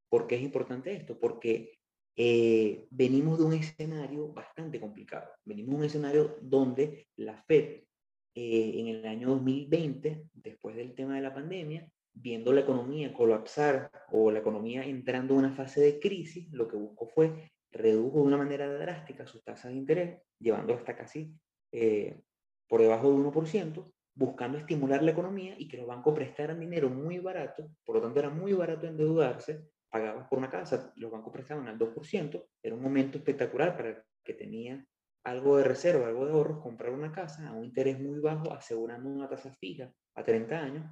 ¿Por 0.09 0.27
qué 0.27 0.35
es 0.35 0.41
importante 0.41 0.93
esto? 0.93 1.17
Porque 1.17 1.79
eh, 2.17 2.85
venimos 2.89 3.39
de 3.39 3.45
un 3.45 3.53
escenario 3.53 4.27
bastante 4.33 4.77
complicado. 4.77 5.29
Venimos 5.45 5.71
de 5.71 5.77
un 5.77 5.85
escenario 5.85 6.37
donde 6.41 7.07
la 7.15 7.41
Fed 7.43 7.83
eh, 8.35 8.71
en 8.75 8.87
el 8.87 9.05
año 9.05 9.29
2020, 9.29 10.25
después 10.33 10.75
del 10.75 10.93
tema 10.95 11.15
de 11.15 11.21
la 11.21 11.33
pandemia, 11.33 11.89
viendo 12.13 12.51
la 12.53 12.61
economía 12.61 13.13
colapsar 13.13 13.91
o 14.11 14.31
la 14.31 14.39
economía 14.39 14.83
entrando 14.83 15.33
en 15.33 15.39
una 15.39 15.53
fase 15.53 15.81
de 15.81 15.99
crisis, 15.99 16.51
lo 16.51 16.67
que 16.67 16.77
buscó 16.77 17.07
fue 17.07 17.51
redujo 17.71 18.19
de 18.19 18.27
una 18.27 18.37
manera 18.37 18.71
drástica 18.71 19.27
sus 19.27 19.43
tasas 19.43 19.71
de 19.71 19.77
interés, 19.77 20.21
llevándolo 20.39 20.79
hasta 20.79 20.95
casi 20.95 21.33
eh, 21.71 22.19
por 22.67 22.81
debajo 22.81 23.09
de 23.09 23.17
1%, 23.17 23.91
buscando 24.15 24.57
estimular 24.57 25.01
la 25.01 25.11
economía 25.11 25.55
y 25.57 25.67
que 25.67 25.77
los 25.77 25.87
bancos 25.87 26.13
prestaran 26.13 26.59
dinero 26.59 26.89
muy 26.89 27.19
barato, 27.19 27.69
por 27.85 27.95
lo 27.95 28.01
tanto 28.01 28.19
era 28.19 28.29
muy 28.29 28.53
barato 28.53 28.87
endeudarse, 28.87 29.69
pagabas 29.89 30.27
por 30.27 30.39
una 30.39 30.49
casa, 30.49 30.93
los 30.97 31.11
bancos 31.11 31.33
prestaban 31.33 31.67
al 31.67 31.79
2%, 31.79 32.45
era 32.61 32.75
un 32.75 32.81
momento 32.81 33.17
espectacular 33.17 33.75
para 33.75 34.03
que 34.23 34.33
tenía 34.33 34.85
algo 35.23 35.57
de 35.57 35.63
reserva, 35.63 36.07
algo 36.07 36.25
de 36.25 36.31
ahorros, 36.31 36.61
comprar 36.61 36.91
una 36.91 37.11
casa 37.11 37.47
a 37.47 37.53
un 37.53 37.65
interés 37.65 37.99
muy 37.99 38.19
bajo, 38.19 38.53
asegurando 38.53 39.09
una 39.09 39.29
tasa 39.29 39.51
fija 39.53 39.91
a 40.15 40.23
30 40.23 40.59
años, 40.59 40.85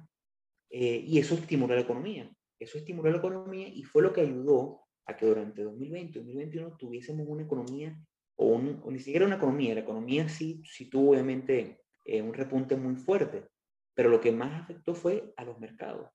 eh, 0.70 1.02
y 1.06 1.18
eso 1.18 1.34
estimuló 1.34 1.74
la 1.74 1.82
economía. 1.82 2.30
Eso 2.58 2.78
estimuló 2.78 3.10
la 3.10 3.18
economía 3.18 3.68
y 3.68 3.84
fue 3.84 4.02
lo 4.02 4.12
que 4.12 4.22
ayudó 4.22 4.82
a 5.06 5.16
que 5.16 5.26
durante 5.26 5.62
2020 5.62 6.18
y 6.18 6.22
2021 6.22 6.76
tuviésemos 6.76 7.26
una 7.28 7.44
economía, 7.44 7.98
o, 8.36 8.58
ni 8.58 8.98
siquiera 8.98 9.26
una 9.26 9.36
economía, 9.36 9.74
la 9.74 9.80
economía 9.80 10.28
sí, 10.28 10.62
sí 10.64 10.90
tuvo 10.90 11.12
obviamente 11.12 11.80
eh, 12.04 12.22
un 12.22 12.34
repunte 12.34 12.76
muy 12.76 12.96
fuerte, 12.96 13.48
pero 13.94 14.10
lo 14.10 14.20
que 14.20 14.32
más 14.32 14.62
afectó 14.62 14.94
fue 14.94 15.32
a 15.36 15.44
los 15.44 15.58
mercados. 15.58 16.10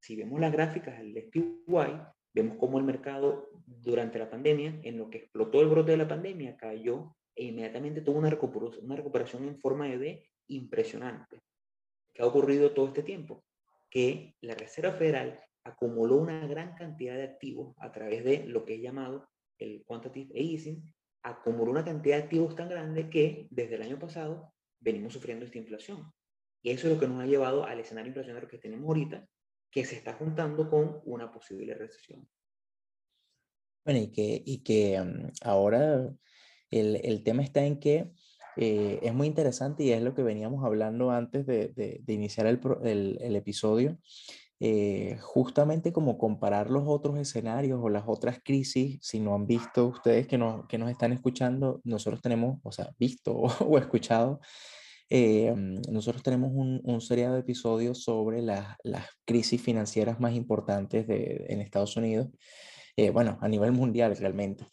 Si 0.00 0.14
vemos 0.14 0.40
las 0.40 0.52
gráficas 0.52 0.98
del 0.98 1.16
SPY, 1.16 2.00
vemos 2.32 2.56
cómo 2.58 2.78
el 2.78 2.84
mercado 2.84 3.50
durante 3.66 4.18
la 4.18 4.30
pandemia, 4.30 4.78
en 4.82 4.98
lo 4.98 5.10
que 5.10 5.18
explotó 5.18 5.60
el 5.60 5.68
brote 5.68 5.90
de 5.90 5.96
la 5.96 6.08
pandemia, 6.08 6.56
cayó 6.56 7.16
e 7.34 7.46
inmediatamente 7.46 8.00
tuvo 8.00 8.18
una 8.18 8.30
recuperación, 8.30 8.84
una 8.84 8.96
recuperación 8.96 9.44
en 9.44 9.58
forma 9.58 9.86
de 9.88 9.96
V 9.98 10.30
impresionante. 10.48 11.40
¿Qué 12.14 12.22
ha 12.22 12.26
ocurrido 12.26 12.70
todo 12.72 12.86
este 12.86 13.02
tiempo? 13.02 13.44
Que 13.90 14.34
la 14.40 14.54
Reserva 14.54 14.92
Federal 14.92 15.40
acumuló 15.64 16.16
una 16.16 16.46
gran 16.46 16.74
cantidad 16.74 17.14
de 17.14 17.24
activos 17.24 17.74
a 17.78 17.92
través 17.92 18.24
de 18.24 18.44
lo 18.46 18.64
que 18.64 18.74
es 18.76 18.82
llamado 18.82 19.28
el 19.58 19.84
quantitative 19.84 20.38
easing, 20.38 20.82
acumuló 21.22 21.70
una 21.70 21.84
cantidad 21.84 22.18
de 22.18 22.24
activos 22.24 22.54
tan 22.54 22.68
grande 22.68 23.10
que 23.10 23.48
desde 23.50 23.74
el 23.76 23.82
año 23.82 23.98
pasado 23.98 24.54
venimos 24.80 25.12
sufriendo 25.12 25.44
esta 25.44 25.58
inflación. 25.58 26.12
Y 26.62 26.70
eso 26.70 26.86
es 26.86 26.94
lo 26.94 27.00
que 27.00 27.08
nos 27.08 27.22
ha 27.22 27.26
llevado 27.26 27.64
al 27.64 27.80
escenario 27.80 28.08
inflacionario 28.08 28.48
que 28.48 28.58
tenemos 28.58 28.86
ahorita, 28.86 29.26
que 29.70 29.84
se 29.84 29.96
está 29.96 30.14
juntando 30.14 30.68
con 30.68 31.00
una 31.04 31.32
posible 31.32 31.74
recesión. 31.74 32.28
Bueno, 33.84 34.00
y 34.00 34.10
que, 34.10 34.42
y 34.44 34.62
que 34.62 35.00
mm, 35.00 35.32
ahora 35.42 36.12
el, 36.70 36.96
el, 36.96 37.22
tema 37.22 37.42
está 37.42 37.64
en 37.64 37.78
que 37.78 38.10
eh, 38.56 39.00
es 39.02 39.14
muy 39.14 39.26
interesante 39.26 39.84
y 39.84 39.92
es 39.92 40.02
lo 40.02 40.14
que 40.14 40.22
veníamos 40.22 40.64
hablando 40.64 41.10
antes 41.10 41.46
de, 41.46 41.68
de, 41.68 42.12
iniciar 42.12 42.46
el, 42.46 42.60
el, 42.82 43.18
el 43.20 43.36
episodio, 43.36 43.98
eh, 44.60 45.18
justamente 45.20 45.92
como 45.92 46.16
comparar 46.16 46.70
los 46.70 46.84
otros 46.86 47.18
escenarios 47.18 47.78
o 47.82 47.90
las 47.90 48.04
otras 48.06 48.38
crisis, 48.42 48.98
si 49.02 49.20
no 49.20 49.34
han 49.34 49.46
visto 49.46 49.86
ustedes 49.86 50.26
que 50.26 50.38
nos, 50.38 50.66
que 50.66 50.78
nos 50.78 50.90
están 50.90 51.12
escuchando, 51.12 51.82
nosotros 51.84 52.22
tenemos, 52.22 52.58
o 52.62 52.72
sea, 52.72 52.90
visto 52.98 53.34
o, 53.60 53.78
escuchado, 53.78 54.40
eh, 55.10 55.54
nosotros 55.90 56.22
tenemos 56.22 56.50
un, 56.52 56.80
un 56.82 57.00
serie 57.02 57.28
de 57.28 57.40
episodios 57.40 58.02
sobre 58.02 58.40
las, 58.40 58.76
las 58.82 59.06
crisis 59.26 59.60
financieras 59.60 60.18
más 60.18 60.34
importantes 60.34 61.06
de, 61.06 61.44
en 61.48 61.60
Estados 61.60 61.96
Unidos, 61.96 62.28
bueno, 63.12 63.36
a 63.42 63.48
nivel 63.48 63.72
mundial 63.72 64.16
realmente. 64.16 64.64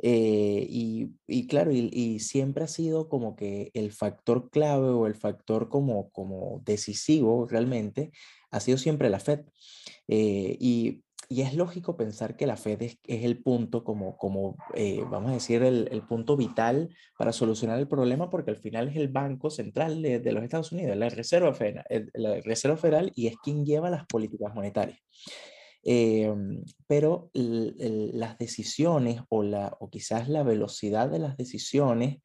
Eh, 0.00 0.66
y, 0.68 1.12
y, 1.26 1.46
claro, 1.46 1.72
y, 1.72 1.88
y, 1.92 2.18
siempre 2.18 2.64
ha 2.64 2.68
sido 2.68 3.08
como 3.08 3.36
que 3.36 3.70
el 3.74 3.92
factor 3.92 4.50
clave 4.50 4.88
o 4.88 5.06
el 5.06 5.14
factor 5.14 5.68
como, 5.68 6.10
como 6.10 6.60
decisivo 6.64 7.46
realmente 7.46 8.10
ha 8.50 8.60
sido 8.60 8.78
siempre 8.78 9.08
la 9.10 9.20
Fed. 9.20 9.40
Eh, 10.08 10.56
y, 10.60 11.04
y, 11.28 11.42
es 11.42 11.54
lógico 11.54 11.96
pensar 11.96 12.36
que 12.36 12.46
la 12.46 12.56
Fed 12.56 12.82
es, 12.82 12.98
es 13.06 13.24
el 13.24 13.42
punto 13.42 13.84
como, 13.84 14.16
como 14.16 14.56
eh, 14.74 15.02
vamos 15.10 15.30
a 15.30 15.34
decir, 15.34 15.62
el, 15.62 15.88
el, 15.90 16.02
punto 16.02 16.36
vital 16.36 16.94
para 17.16 17.32
solucionar 17.32 17.78
el 17.78 17.88
problema 17.88 18.30
porque 18.30 18.50
al 18.50 18.56
final 18.56 18.88
es 18.88 18.96
el 18.96 19.08
Banco 19.08 19.48
Central 19.50 20.02
de, 20.02 20.18
de 20.18 20.32
los 20.32 20.42
Estados 20.42 20.72
Unidos, 20.72 20.96
la 20.96 21.08
Reserva, 21.08 21.54
Federal, 21.54 21.84
la 22.14 22.40
Reserva 22.40 22.76
Federal 22.76 23.12
y 23.14 23.28
es 23.28 23.36
quien 23.38 23.64
lleva 23.64 23.90
las 23.90 24.06
políticas 24.06 24.54
monetarias. 24.54 24.98
Em, 25.86 26.64
pero 26.86 27.30
las 27.34 28.38
decisiones 28.38 29.20
o, 29.28 29.42
la, 29.42 29.76
o 29.80 29.90
quizás 29.90 30.28
la 30.30 30.42
velocidad 30.42 31.10
de 31.10 31.18
las 31.18 31.36
decisiones 31.36 32.22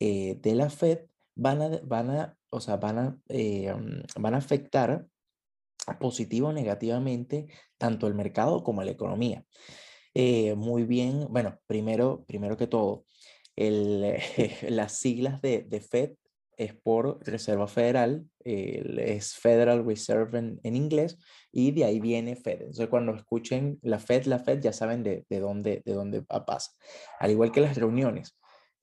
eh, 0.00 0.36
de 0.40 0.54
la 0.54 0.70
Fed 0.70 1.00
van 1.34 1.60
a, 1.62 1.80
van 1.84 2.10
a, 2.10 2.36
o 2.48 2.60
sea, 2.60 2.76
van 2.76 2.98
a, 2.98 3.18
em, 3.28 4.02
van 4.16 4.34
a 4.34 4.38
afectar 4.38 5.06
positivo 6.00 6.48
o 6.48 6.52
negativamente 6.52 7.48
tanto 7.76 8.06
el 8.06 8.14
mercado 8.14 8.64
como 8.64 8.82
la 8.82 8.92
economía. 8.92 9.44
Eh, 10.14 10.54
muy 10.54 10.84
bien, 10.84 11.26
bueno, 11.28 11.58
primero, 11.66 12.24
primero 12.26 12.56
que 12.56 12.66
todo, 12.66 13.04
las 14.68 14.98
siglas 14.98 15.42
de, 15.42 15.62
de 15.62 15.80
Fed 15.80 16.14
es 16.56 16.74
por 16.74 17.18
Reserva 17.26 17.66
Federal, 17.66 18.26
es 18.44 19.34
Federal 19.34 19.84
Reserve 19.84 20.38
en, 20.38 20.76
inglés, 20.76 21.18
y 21.52 21.70
de 21.72 21.84
ahí 21.84 22.00
viene 22.00 22.36
Fed. 22.36 22.60
Entonces, 22.60 22.88
cuando 22.88 23.14
escuchen 23.14 23.78
la 23.82 23.98
Fed, 23.98 24.26
la 24.26 24.38
Fed, 24.38 24.60
ya 24.60 24.72
saben 24.72 25.02
de, 25.02 25.24
de 25.28 25.40
dónde, 25.40 25.82
de 25.84 25.92
dónde 25.92 26.22
pasa. 26.22 26.72
Al 27.18 27.30
igual 27.30 27.52
que 27.52 27.60
las 27.60 27.76
reuniones. 27.76 28.36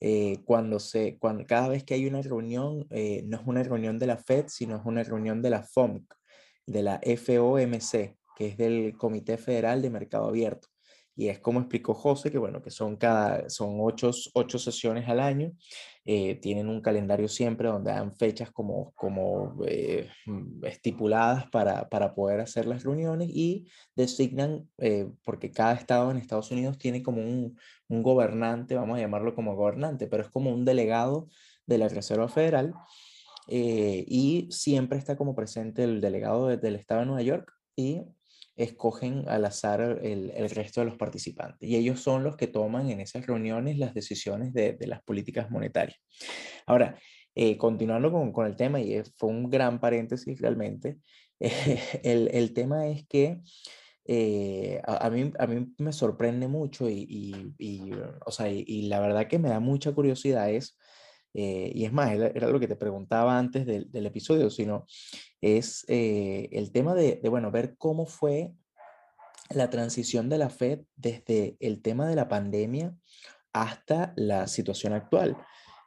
Eh, 0.03 0.39
cuando 0.45 0.79
se, 0.79 1.19
cuando, 1.19 1.45
cada 1.45 1.69
vez 1.69 1.83
que 1.83 1.93
hay 1.93 2.07
una 2.07 2.23
reunión, 2.23 2.87
eh, 2.89 3.21
no 3.25 3.37
es 3.37 3.43
una 3.45 3.61
reunión 3.61 3.99
de 3.99 4.07
la 4.07 4.17
Fed, 4.17 4.45
sino 4.47 4.75
es 4.75 4.81
una 4.83 5.03
reunión 5.03 5.43
de 5.43 5.51
la 5.51 5.61
FOMC, 5.61 6.11
de 6.65 6.81
la 6.81 6.99
FOMC, 6.99 8.15
que 8.35 8.47
es 8.47 8.57
del 8.57 8.97
Comité 8.97 9.37
Federal 9.37 9.79
de 9.79 9.91
Mercado 9.91 10.27
Abierto. 10.27 10.67
Y 11.15 11.27
es 11.27 11.39
como 11.39 11.59
explicó 11.59 11.93
José, 11.93 12.31
que 12.31 12.39
bueno, 12.39 12.63
que 12.63 12.71
son 12.71 12.95
cada, 12.95 13.47
son 13.49 13.77
ocho, 13.79 14.09
ocho 14.33 14.57
sesiones 14.57 15.07
al 15.07 15.19
año, 15.19 15.51
eh, 16.03 16.35
tienen 16.35 16.67
un 16.67 16.81
calendario 16.81 17.27
siempre 17.27 17.67
donde 17.67 17.91
dan 17.91 18.15
fechas 18.15 18.49
como, 18.51 18.91
como 18.95 19.55
eh, 19.67 20.09
mm, 20.25 20.65
estipuladas 20.65 21.47
para, 21.51 21.89
para, 21.89 22.15
poder 22.15 22.39
hacer 22.39 22.65
las 22.65 22.83
reuniones 22.83 23.29
y 23.29 23.67
designan, 23.95 24.67
eh, 24.79 25.07
porque 25.23 25.51
cada 25.51 25.73
estado 25.73 26.09
en 26.09 26.17
Estados 26.17 26.49
Unidos 26.49 26.79
tiene 26.79 27.03
como 27.03 27.21
un, 27.21 27.55
un 27.87 28.01
gobernante, 28.01 28.75
vamos 28.75 28.97
a 28.97 29.01
llamarlo 29.01 29.35
como 29.35 29.55
gobernante, 29.55 30.07
pero 30.07 30.23
es 30.23 30.29
como 30.29 30.51
un 30.51 30.65
delegado 30.65 31.27
de 31.67 31.77
la 31.77 31.87
Reserva 31.87 32.27
Federal. 32.27 32.73
y 33.47 34.47
siempre 34.51 34.97
está 34.97 35.15
como 35.17 35.35
presente 35.35 35.83
el 35.83 36.01
delegado 36.01 36.47
del 36.47 36.75
estado 36.75 37.01
de 37.01 37.05
Nueva 37.07 37.21
York 37.21 37.53
y 37.75 38.01
escogen 38.63 39.23
al 39.27 39.45
azar 39.45 39.99
el, 40.03 40.31
el, 40.35 40.49
resto 40.49 40.81
de 40.81 40.87
los 40.87 40.97
participantes 40.97 41.69
y 41.69 41.75
ellos 41.75 41.99
son 41.99 42.23
los 42.23 42.35
que 42.37 42.47
toman 42.47 42.89
en 42.89 42.99
esas 42.99 43.25
reuniones 43.25 43.77
las 43.77 43.93
decisiones 43.93 44.53
de, 44.53 44.73
de 44.73 44.87
las 44.87 45.01
políticas 45.03 45.49
monetarias. 45.49 45.99
Ahora, 46.65 46.99
eh, 47.35 47.57
continuando 47.57 48.11
con, 48.11 48.31
con, 48.33 48.45
el 48.45 48.55
tema, 48.55 48.79
y 48.81 49.01
fue 49.17 49.29
un 49.29 49.49
gran 49.49 49.79
paréntesis 49.79 50.39
realmente, 50.41 50.97
el, 51.39 52.29
el, 52.33 52.53
tema 52.53 52.87
es 52.87 53.07
que 53.07 53.41
eh, 54.05 54.81
a, 54.85 55.07
a, 55.07 55.09
mí, 55.09 55.31
a 55.39 55.47
mí 55.47 55.73
me 55.77 55.93
sorprende 55.93 56.47
mucho 56.47 56.89
y, 56.89 57.05
y, 57.09 57.53
y 57.57 57.91
o 58.25 58.31
sea, 58.31 58.49
y, 58.49 58.63
y, 58.67 58.83
la 58.83 58.99
verdad 58.99 59.27
que 59.27 59.39
me 59.39 59.49
da 59.49 59.59
mucha 59.59 59.93
curiosidad 59.93 60.51
es, 60.51 60.77
eh, 61.33 61.71
y 61.73 61.85
es 61.85 61.93
más, 61.93 62.11
era, 62.11 62.47
lo 62.47 62.59
que 62.59 62.67
te 62.67 62.75
preguntaba 62.75 63.37
antes 63.37 63.65
del, 63.65 63.89
del 63.91 64.05
episodio, 64.05 64.49
sino 64.49 64.85
es 65.39 65.85
eh, 65.87 66.49
el 66.51 66.71
tema 66.71 66.93
de, 66.93 67.19
de, 67.21 67.29
bueno, 67.29 67.51
ver 67.51 67.75
cómo 67.77 68.05
fue 68.05 68.53
la 69.49 69.69
transición 69.69 70.29
de 70.29 70.37
la 70.37 70.49
Fed 70.49 70.81
desde 70.95 71.57
el 71.59 71.81
tema 71.81 72.07
de 72.07 72.15
la 72.15 72.27
pandemia 72.27 72.95
hasta 73.53 74.13
la 74.15 74.47
situación 74.47 74.93
actual. 74.93 75.37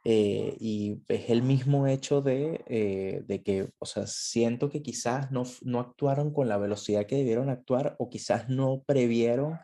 Eh, 0.07 0.55
y 0.59 1.01
es 1.07 1.31
el 1.31 1.41
mismo 1.41 1.87
hecho 1.87 2.21
de, 2.21 3.23
de, 3.27 3.43
que, 3.43 3.71
o 3.79 3.85
sea, 3.87 4.05
siento 4.05 4.69
que 4.69 4.83
quizás 4.83 5.31
no, 5.31 5.43
no 5.63 5.79
actuaron 5.79 6.31
con 6.31 6.47
la 6.47 6.59
velocidad 6.59 7.07
que 7.07 7.15
debieron 7.15 7.49
actuar 7.49 7.95
o 7.97 8.07
quizás 8.07 8.47
no 8.47 8.83
previeron, 8.85 9.57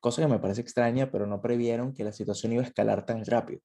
cosa 0.00 0.22
que 0.22 0.28
me 0.28 0.40
parece 0.40 0.60
extraña, 0.60 1.12
pero 1.12 1.28
no 1.28 1.40
previeron 1.40 1.94
que 1.94 2.02
la 2.02 2.10
situación 2.10 2.52
iba 2.52 2.64
a 2.64 2.66
escalar 2.66 3.06
tan 3.06 3.24
rápido. 3.24 3.60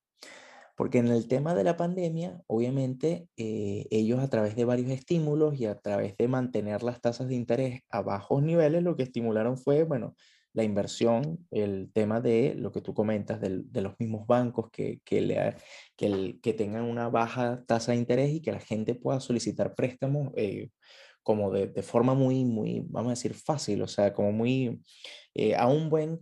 Porque 0.82 0.98
en 0.98 1.10
el 1.10 1.28
tema 1.28 1.54
de 1.54 1.64
la 1.64 1.78
pandemia, 1.78 2.42
obviamente, 2.48 3.28
eh, 3.38 3.86
ellos 3.92 4.20
a 4.20 4.32
través 4.32 4.56
de 4.56 4.66
varios 4.66 4.90
estímulos 4.90 5.60
y 5.60 5.68
a 5.68 5.76
través 5.80 6.18
de 6.18 6.28
mantener 6.28 6.82
las 6.82 7.00
tasas 7.00 7.28
de 7.28 7.36
interés 7.36 7.82
a 7.92 8.02
bajos 8.02 8.42
niveles, 8.42 8.82
lo 8.82 8.96
que 8.96 9.04
estimularon 9.04 9.60
fue, 9.60 9.84
bueno, 9.84 10.16
la 10.54 10.64
inversión, 10.64 11.46
el 11.52 11.92
tema 11.94 12.20
de 12.20 12.56
lo 12.56 12.72
que 12.72 12.82
tú 12.82 12.96
comentas, 12.96 13.40
de 13.40 13.82
los 13.82 13.94
mismos 14.00 14.26
bancos 14.26 14.72
que, 14.72 15.02
que, 15.06 15.22
le, 15.22 15.56
que, 15.96 16.40
que, 16.42 16.54
tengan 16.54 16.86
una 16.86 17.10
baja 17.10 17.64
tasa 17.68 17.92
de 17.92 18.00
interés 18.00 18.32
y 18.32 18.42
que 18.42 18.52
la 18.52 18.60
gente 18.60 18.96
pueda 18.96 19.20
solicitar 19.20 19.76
préstamos 19.76 20.32
eh, 20.36 20.72
como 21.22 21.52
de, 21.52 21.68
de, 21.68 21.84
forma 21.84 22.16
muy, 22.16 22.44
muy, 22.44 22.82
vamos 22.88 23.10
a 23.10 23.14
decir, 23.14 23.36
fácil, 23.36 23.84
o 23.84 23.88
sea, 23.88 24.14
como 24.14 24.32
muy, 24.32 24.82
eh, 25.36 25.56
a 25.56 25.68
un 25.68 25.92
buen, 25.92 26.22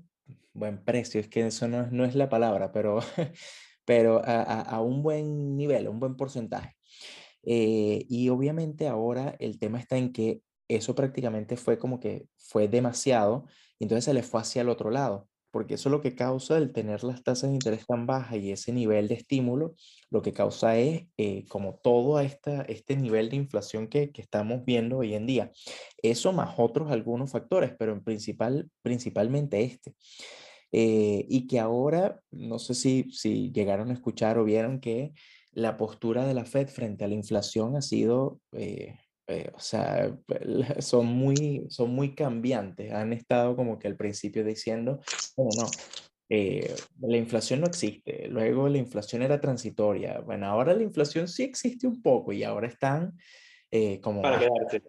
buen 0.51 0.83
precio, 0.83 1.21
es 1.21 1.29
que 1.29 1.47
eso 1.47 1.69
no, 1.69 1.87
no 1.91 2.03
es 2.03 2.13
la 2.13 2.27
palabra, 2.27 2.73
pero, 2.73 2.99
pero 3.89 4.21
a, 4.23 4.61
a, 4.61 4.81
un 4.81 5.01
buen 5.01 5.57
nivel, 5.57 5.87
un 5.87 5.99
buen 5.99 6.15
porcentaje. 6.15 6.75
Eh, 7.41 8.05
y 8.07 8.29
obviamente 8.29 8.87
ahora 8.87 9.35
el 9.39 9.57
tema 9.57 9.79
está 9.79 9.97
en 9.97 10.13
que 10.13 10.41
eso 10.67 10.93
prácticamente 10.93 11.57
fue 11.57 11.79
como 11.79 11.99
que 11.99 12.27
fue 12.37 12.67
demasiado 12.67 13.45
y 13.79 13.85
entonces 13.85 14.05
se 14.05 14.13
le 14.13 14.21
fue 14.21 14.41
hacia 14.41 14.61
el 14.61 14.69
otro 14.69 14.91
lado, 14.91 15.27
porque 15.49 15.73
eso 15.73 15.89
lo 15.89 16.01
que 16.01 16.13
causa 16.13 16.59
el 16.59 16.71
tener 16.71 17.03
las 17.03 17.23
tasas 17.23 17.49
de 17.49 17.55
interés 17.55 17.87
tan 17.87 18.05
bajas 18.05 18.37
y 18.37 18.51
ese 18.51 18.71
nivel 18.73 19.07
de 19.07 19.15
estímulo, 19.15 19.73
lo 20.11 20.21
que 20.21 20.33
causa 20.33 20.77
es 20.77 21.07
eh, 21.17 21.45
como 21.47 21.79
todo 21.81 22.19
esta, 22.19 22.61
este 22.61 22.95
nivel 22.95 23.31
de 23.31 23.37
inflación 23.37 23.87
que, 23.87 24.11
que, 24.11 24.21
estamos 24.21 24.63
viendo 24.65 24.99
hoy 24.99 25.15
en 25.15 25.25
día. 25.25 25.51
Eso 26.03 26.31
más 26.31 26.53
otros 26.59 26.91
algunos 26.91 27.31
factores, 27.31 27.73
pero 27.79 27.91
en 27.93 28.03
principal, 28.03 28.69
principalmente 28.83 29.63
este. 29.63 29.95
Eh, 30.71 31.25
y 31.27 31.47
que 31.47 31.59
ahora, 31.59 32.21
no 32.31 32.59
sé 32.59 32.75
si, 32.75 33.11
si 33.11 33.51
llegaron 33.51 33.89
a 33.89 33.93
escuchar 33.93 34.37
o 34.37 34.43
vieron 34.43 34.79
que 34.79 35.13
la 35.51 35.77
postura 35.77 36.25
de 36.25 36.33
la 36.33 36.45
Fed 36.45 36.67
frente 36.67 37.05
a 37.05 37.07
la 37.07 37.15
inflación 37.15 37.75
ha 37.75 37.81
sido... 37.81 38.39
Eh, 38.53 38.95
eh, 39.31 39.51
o 39.53 39.59
sea, 39.59 40.11
son 40.79 41.05
muy, 41.05 41.67
son 41.69 41.91
muy 41.91 42.15
cambiantes. 42.15 42.91
Han 42.91 43.13
estado 43.13 43.55
como 43.55 43.77
que 43.77 43.87
al 43.87 43.95
principio 43.95 44.43
diciendo, 44.43 45.01
bueno, 45.37 45.51
no, 45.55 45.67
eh, 46.31 46.75
la 47.01 47.17
inflación 47.17 47.61
no 47.61 47.65
existe, 47.65 48.27
luego 48.27 48.69
la 48.69 48.77
inflación 48.77 49.23
era 49.23 49.41
transitoria, 49.41 50.19
bueno, 50.19 50.45
ahora 50.45 50.75
la 50.75 50.83
inflación 50.83 51.27
sí 51.27 51.41
existe 51.41 51.87
un 51.87 52.03
poco 52.03 52.31
y 52.31 52.43
ahora 52.43 52.67
están 52.67 53.17
eh, 53.71 53.99
como... 53.99 54.21
Para 54.21 54.37
quedarse. 54.37 54.83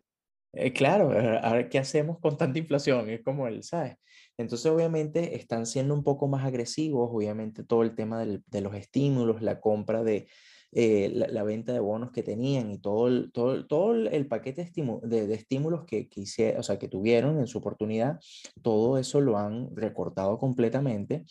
claro, 0.75 1.13
ahora 1.43 1.67
qué 1.71 1.79
hacemos 1.79 2.19
con 2.19 2.37
tanta 2.37 2.59
inflación, 2.59 3.09
es 3.09 3.23
como 3.23 3.47
él, 3.47 3.63
¿sabes? 3.63 3.97
Entonces, 4.41 4.71
obviamente, 4.71 5.37
están 5.37 5.67
siendo 5.67 5.95
un 5.95 6.03
poco 6.03 6.29
más 6.29 6.45
agresivos, 6.45 7.11
obviamente, 7.13 7.65
todo 7.65 7.83
el 7.83 7.95
tema 7.95 8.19
del, 8.21 8.43
de 8.47 8.61
los 8.61 8.75
estímulos, 8.75 9.43
la 9.43 9.61
compra 9.61 10.03
de, 10.03 10.29
eh, 10.73 11.11
la, 11.13 11.43
venta 11.43 11.73
de 11.73 11.81
bonos 11.81 12.13
que 12.13 12.23
tenían 12.23 12.71
y 12.71 12.79
todo 12.79 13.09
el, 13.09 13.33
todo, 13.33 13.67
todo 13.67 13.93
el 13.93 14.29
paquete 14.29 14.71
de, 15.03 15.27
de, 15.27 15.35
estímulos 15.35 15.85
que, 15.85 16.09
que, 16.09 16.23
o 16.57 16.63
sea, 16.63 16.79
que 16.79 16.87
tuvieron 16.87 17.41
en 17.41 17.49
su 17.49 17.59
oportunidad, 17.59 18.21
todo 18.63 18.97
eso 18.97 19.21
lo 19.21 19.37
han 19.37 19.75
recortado 19.75 20.39
completamente. 20.39 21.25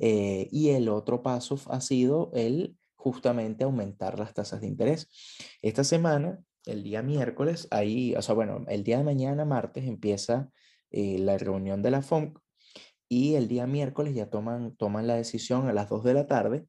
Eh, 0.00 0.48
y 0.50 0.70
el 0.70 0.88
otro 0.88 1.22
paso 1.22 1.56
ha 1.68 1.80
sido 1.80 2.32
el 2.34 2.76
justamente 2.96 3.64
aumentar 3.64 4.18
las 4.18 4.34
tasas 4.34 4.60
de 4.60 4.66
interés. 4.66 5.08
Esta 5.62 5.84
semana, 5.84 6.40
el 6.66 6.82
día 6.82 7.02
miércoles, 7.02 7.68
ahí, 7.70 8.14
o 8.16 8.22
sea, 8.22 8.34
bueno, 8.34 8.64
el 8.68 8.82
día 8.82 8.98
de 8.98 9.04
mañana, 9.04 9.44
martes, 9.44 9.84
empieza 9.84 10.50
eh, 10.90 11.18
la 11.20 11.38
reunión 11.38 11.80
de 11.82 11.92
la 11.92 12.02
FOMC 12.02 12.40
y 13.10 13.34
el 13.34 13.48
día 13.48 13.66
miércoles 13.66 14.14
ya 14.14 14.30
toman, 14.30 14.76
toman 14.76 15.08
la 15.08 15.16
decisión 15.16 15.68
a 15.68 15.72
las 15.72 15.88
2 15.88 16.04
de 16.04 16.14
la 16.14 16.28
tarde 16.28 16.66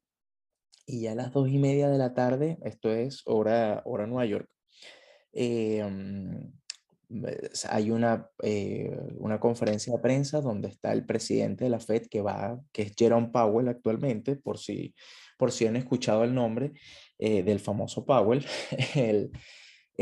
y 0.86 1.02
ya 1.02 1.12
a 1.12 1.14
las 1.14 1.32
dos 1.32 1.48
y 1.48 1.58
media 1.58 1.88
de 1.88 1.98
la 1.98 2.14
tarde, 2.14 2.58
esto 2.64 2.90
es 2.90 3.22
hora, 3.26 3.80
hora 3.84 4.08
Nueva 4.08 4.26
York, 4.26 4.50
em, 5.32 6.52
hay 7.68 7.90
una, 7.92 8.28
eh, 8.42 8.90
una 9.18 9.38
conferencia 9.38 9.92
de 9.92 10.00
prensa 10.00 10.40
donde 10.40 10.68
está 10.68 10.92
el 10.92 11.06
presidente 11.06 11.64
de 11.64 11.70
la 11.70 11.78
Fed 11.78 12.06
que 12.10 12.22
va, 12.22 12.60
que 12.72 12.82
es 12.82 12.92
Jerome 12.98 13.28
Powell 13.28 13.68
actualmente, 13.68 14.34
por 14.34 14.58
si, 14.58 14.94
por 15.38 15.52
si 15.52 15.66
han 15.66 15.76
escuchado 15.76 16.24
el 16.24 16.34
nombre 16.34 16.72
eh, 17.18 17.44
del 17.44 17.60
famoso 17.60 18.04
Powell, 18.04 18.44
el, 18.96 19.30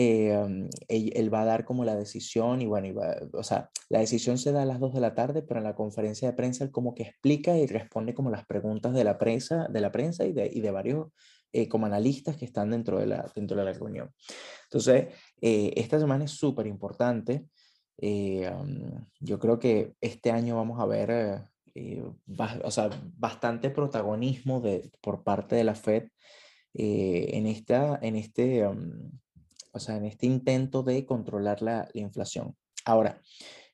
eh, 0.02 0.68
él, 0.88 1.34
va 1.34 1.42
a 1.42 1.44
dar 1.44 1.66
como 1.66 1.84
la 1.84 1.94
decisión 1.94 2.62
y 2.62 2.66
bueno, 2.66 2.98
o 3.34 3.42
sea, 3.42 3.68
la 3.90 3.98
decisión 3.98 4.38
se 4.38 4.50
da 4.50 4.62
a 4.62 4.64
las 4.64 4.80
2 4.80 4.94
de 4.94 5.00
la 5.00 5.14
tarde, 5.14 5.42
pero 5.42 5.60
en 5.60 5.64
la 5.64 5.74
conferencia 5.74 6.26
de 6.26 6.34
prensa 6.34 6.64
él 6.64 6.70
como 6.70 6.94
que 6.94 7.02
explica 7.02 7.58
y 7.58 7.66
responde 7.66 8.14
como 8.14 8.30
las 8.30 8.46
preguntas 8.46 8.94
de 8.94 9.04
la 9.04 9.18
prensa, 9.18 9.68
de 9.68 9.80
la 9.82 9.92
prensa 9.92 10.24
y 10.24 10.32
de, 10.32 10.50
y 10.50 10.62
de 10.62 10.70
varios 10.70 11.08
eh, 11.52 11.68
como 11.68 11.84
analistas 11.84 12.34
que 12.38 12.46
están 12.46 12.70
dentro 12.70 12.98
de 12.98 13.08
la, 13.08 13.30
dentro 13.34 13.58
de 13.58 13.64
la 13.64 13.74
reunión. 13.74 14.10
Entonces, 14.64 15.08
eh, 15.42 15.74
esta 15.76 16.00
semana 16.00 16.24
es 16.24 16.30
súper 16.30 16.66
importante. 16.66 17.44
yo 17.98 19.38
creo 19.38 19.58
que 19.58 19.92
este 20.00 20.30
año 20.30 20.56
vamos 20.56 20.80
a 20.80 20.86
ver 20.86 21.42
o 22.64 22.70
sea, 22.70 22.88
bastante 23.18 23.68
protagonismo 23.68 24.62
de, 24.62 24.90
por 25.02 25.22
parte 25.24 25.56
de 25.56 25.64
la 25.64 25.74
Fed 25.74 26.08
en, 26.72 27.46
esta, 27.46 27.98
en 28.00 28.16
este 28.16 28.64
o 29.72 29.78
sea, 29.78 29.96
en 29.96 30.04
este 30.06 30.26
intento 30.26 30.82
de 30.82 31.04
controlar 31.06 31.62
la, 31.62 31.88
inflación. 31.94 32.56
Ahora, 32.84 33.20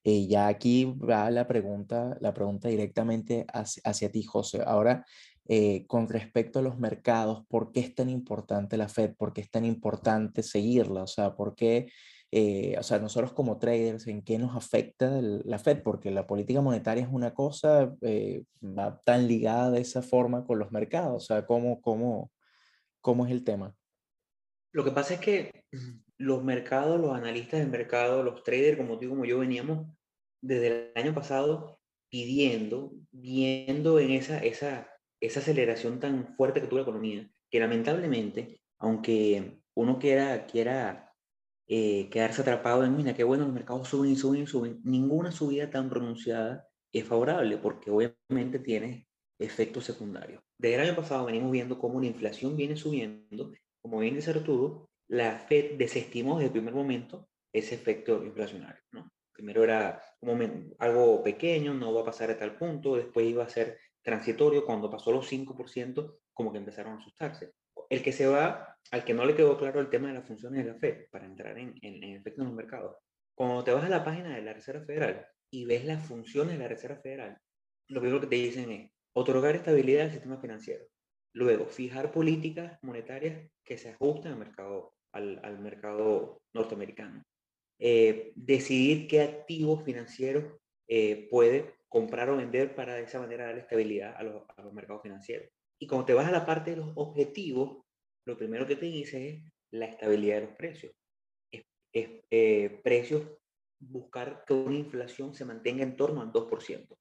eh, 0.05 0.27
ya 0.27 0.49
aquí 0.49 0.85
va 0.85 1.31
la 1.31 1.47
pregunta, 1.47 2.17
la 2.21 2.35
pregunta 2.35 2.69
directamente 2.69 3.47
hacia, 3.53 4.11
ti, 4.11 4.23
José. 4.23 4.63
Ahora, 4.65 5.05
eh, 5.49 5.87
con 5.87 6.09
respecto 6.09 6.59
a 6.59 6.63
los 6.63 6.79
mercados, 6.79 7.45
¿por 7.49 7.73
qué 7.73 7.81
es 7.81 7.95
tan 7.95 8.11
importante 8.11 8.77
la 8.77 8.89
Fed? 8.89 9.15
¿Por 9.17 9.33
qué 9.33 9.41
es 9.43 9.51
tan 9.51 9.65
importante 9.65 10.43
seguirla? 10.43 11.03
O 11.05 11.07
sea, 11.07 11.35
¿por 11.35 11.55
qué, 11.55 11.89
eh, 12.31 12.77
o 12.79 12.83
sea, 12.83 12.99
nosotros 12.99 13.33
como 13.33 13.59
traders, 13.59 14.07
¿en 14.07 14.23
qué 14.23 14.39
nos 14.39 14.57
afecta 14.57 15.21
la 15.21 15.59
Fed? 15.59 15.83
Porque 15.83 16.11
la 16.11 16.27
política 16.27 16.61
monetaria 16.61 17.05
es 17.05 17.11
una 17.13 17.35
cosa, 17.35 17.95
va 18.63 19.01
tan 19.05 19.29
ligada 19.29 19.71
de 19.71 19.81
esa 19.81 20.03
forma 20.03 20.45
con 20.45 20.59
los 20.59 20.73
mercados. 20.73 21.25
O 21.25 21.27
sea, 21.27 21.47
¿cómo, 21.47 21.81
cómo, 21.81 22.31
cómo 23.01 23.27
es 23.27 23.33
el 23.33 23.45
tema? 23.45 23.75
Lo 24.73 24.85
que 24.85 24.91
pasa 24.91 25.15
es 25.15 25.21
que 25.21 25.65
los 26.19 26.43
mercados, 26.43 27.01
los 27.01 27.15
analistas 27.15 27.61
del 27.61 27.71
mercado, 27.71 28.23
los 28.23 28.43
traders, 28.43 28.77
como 28.77 28.99
tú 28.99 29.09
como 29.09 29.25
yo, 29.25 29.39
veníamos 29.39 29.87
desde 30.43 30.67
el 30.67 30.93
año 30.95 31.15
pasado 31.15 31.81
pidiendo, 32.11 32.93
viendo 33.11 33.99
en 33.99 34.11
esa, 34.11 34.39
esa, 34.39 34.89
esa 35.21 35.41
aceleración 35.41 36.01
tan 36.01 36.35
fuerte 36.37 36.61
que 36.61 36.67
tuvo 36.67 36.79
la 36.79 36.85
economía, 36.85 37.31
que 37.51 37.61
lamentablemente, 37.61 38.61
aunque 38.79 39.61
uno 39.75 39.99
quiera, 39.99 40.47
quiera 40.47 41.13
eh, 41.69 42.09
quedarse 42.11 42.43
atrapado 42.43 42.85
en, 42.85 42.97
mira, 42.97 43.15
qué 43.15 43.25
bueno, 43.25 43.45
los 43.45 43.53
mercados 43.53 43.89
suben 43.89 44.11
y 44.11 44.17
suben 44.17 44.43
y 44.43 44.47
suben, 44.47 44.81
ninguna 44.85 45.33
subida 45.33 45.69
tan 45.69 45.91
pronunciada 45.91 46.67
es 46.93 47.05
favorable, 47.05 47.59
porque 47.59 47.91
obviamente 47.91 48.59
tiene 48.59 49.07
efectos 49.39 49.85
secundarios. 49.85 50.43
Desde 50.59 50.77
el 50.77 50.89
año 50.89 50.97
pasado 50.97 51.27
venimos 51.27 51.51
viendo 51.51 51.79
cómo 51.79 52.01
la 52.01 52.07
inflación 52.07 52.57
viene 52.57 52.77
subiendo 52.77 53.51
como 53.87 54.01
bien 54.01 54.17
dice 54.17 54.33
Arturo, 54.33 54.91
la 55.09 55.39
Fed 55.39 55.77
desestimó 55.79 56.35
desde 56.35 56.47
el 56.47 56.53
primer 56.53 56.75
momento 56.75 57.29
ese 57.53 57.77
efecto 57.77 58.25
inflacionario. 58.25 58.83
¿no? 58.91 59.13
Primero 59.33 59.63
era 59.63 60.03
algo 60.81 61.23
pequeño, 61.23 61.73
no 61.73 61.95
va 61.95 62.01
a 62.01 62.07
pasar 62.07 62.33
a 62.33 62.37
tal 62.37 62.59
punto, 62.59 62.97
después 62.97 63.29
iba 63.29 63.45
a 63.45 63.49
ser 63.49 63.79
transitorio, 64.03 64.67
cuando 64.67 64.91
pasó 64.91 65.13
los 65.13 65.31
5%, 65.31 66.19
como 66.33 66.51
que 66.51 66.59
empezaron 66.59 66.95
a 66.95 66.97
asustarse. 66.97 67.53
El 67.89 68.03
que 68.03 68.11
se 68.11 68.27
va, 68.27 68.77
al 68.91 69.05
que 69.05 69.15
no 69.15 69.25
le 69.25 69.37
quedó 69.37 69.57
claro 69.57 69.79
el 69.79 69.89
tema 69.89 70.09
de 70.09 70.15
las 70.15 70.27
funciones 70.27 70.65
de 70.65 70.73
la 70.73 70.79
Fed, 70.79 71.07
para 71.13 71.27
entrar 71.27 71.57
en, 71.57 71.75
en, 71.83 72.03
en 72.03 72.17
efecto 72.17 72.43
en 72.43 72.49
los 72.49 72.57
mercados, 72.57 72.97
cuando 73.37 73.63
te 73.63 73.71
vas 73.71 73.85
a 73.85 73.89
la 73.89 74.03
página 74.03 74.35
de 74.35 74.43
la 74.43 74.53
Reserva 74.53 74.85
Federal 74.85 75.29
y 75.49 75.65
ves 75.65 75.85
las 75.85 76.05
funciones 76.05 76.55
de 76.55 76.59
la 76.59 76.69
Reserva 76.69 76.97
Federal, 76.97 77.39
lo 77.89 78.01
primero 78.01 78.21
que 78.21 78.27
te 78.27 78.37
dicen 78.37 78.73
es 78.73 78.91
otorgar 79.13 79.55
estabilidad 79.55 80.07
al 80.07 80.11
sistema 80.11 80.41
financiero, 80.41 80.87
Luego, 81.37 81.67
fijar 81.67 82.13
políticas 82.13 82.79
monetarias 82.83 83.47
que 83.63 83.77
se 83.77 83.91
ajusten 83.91 84.33
al 84.33 84.39
mercado, 84.39 84.95
al, 85.13 85.59
mercado 85.59 86.41
norteamericano. 86.55 87.23
Eh, 87.79 88.33
decidir 88.35 89.07
qué 89.07 89.21
activos 89.21 89.85
financieros 89.85 90.45
eh, 90.89 91.29
puede 91.31 91.75
comprar 91.91 92.31
o 92.31 92.39
vender 92.39 92.75
para 92.75 92.95
de 92.95 93.03
esa 93.03 93.21
manera 93.21 93.45
dar 93.45 93.59
estabilidad 93.59 94.17
a 94.17 94.23
los, 94.23 94.47
mercados 94.73 95.03
financieros. 95.03 95.51
Y 95.79 95.87
cuando 95.87 96.07
te 96.07 96.15
vas 96.15 96.27
a 96.27 96.33
la 96.33 96.47
parte 96.47 96.71
de 96.71 96.79
los 96.79 96.93
objetivos, 96.95 97.85
lo 98.25 98.39
primero 98.39 98.67
que 98.67 98.77
te 98.77 98.87
dice 98.87 99.29
es 99.29 99.43
la 99.73 99.85
estabilidad 99.85 100.37
de 100.37 100.47
los 100.47 100.57
precios. 100.57 100.95
Es, 101.51 101.67
eh, 102.31 102.81
precios, 102.83 103.29
buscar 103.79 104.43
que 104.47 104.55
una 104.55 104.77
inflación 104.77 105.35
se 105.35 105.45
mantenga 105.45 105.83
en 105.83 105.97
torno 105.97 106.23
al 106.23 106.33
2%. 106.33 106.97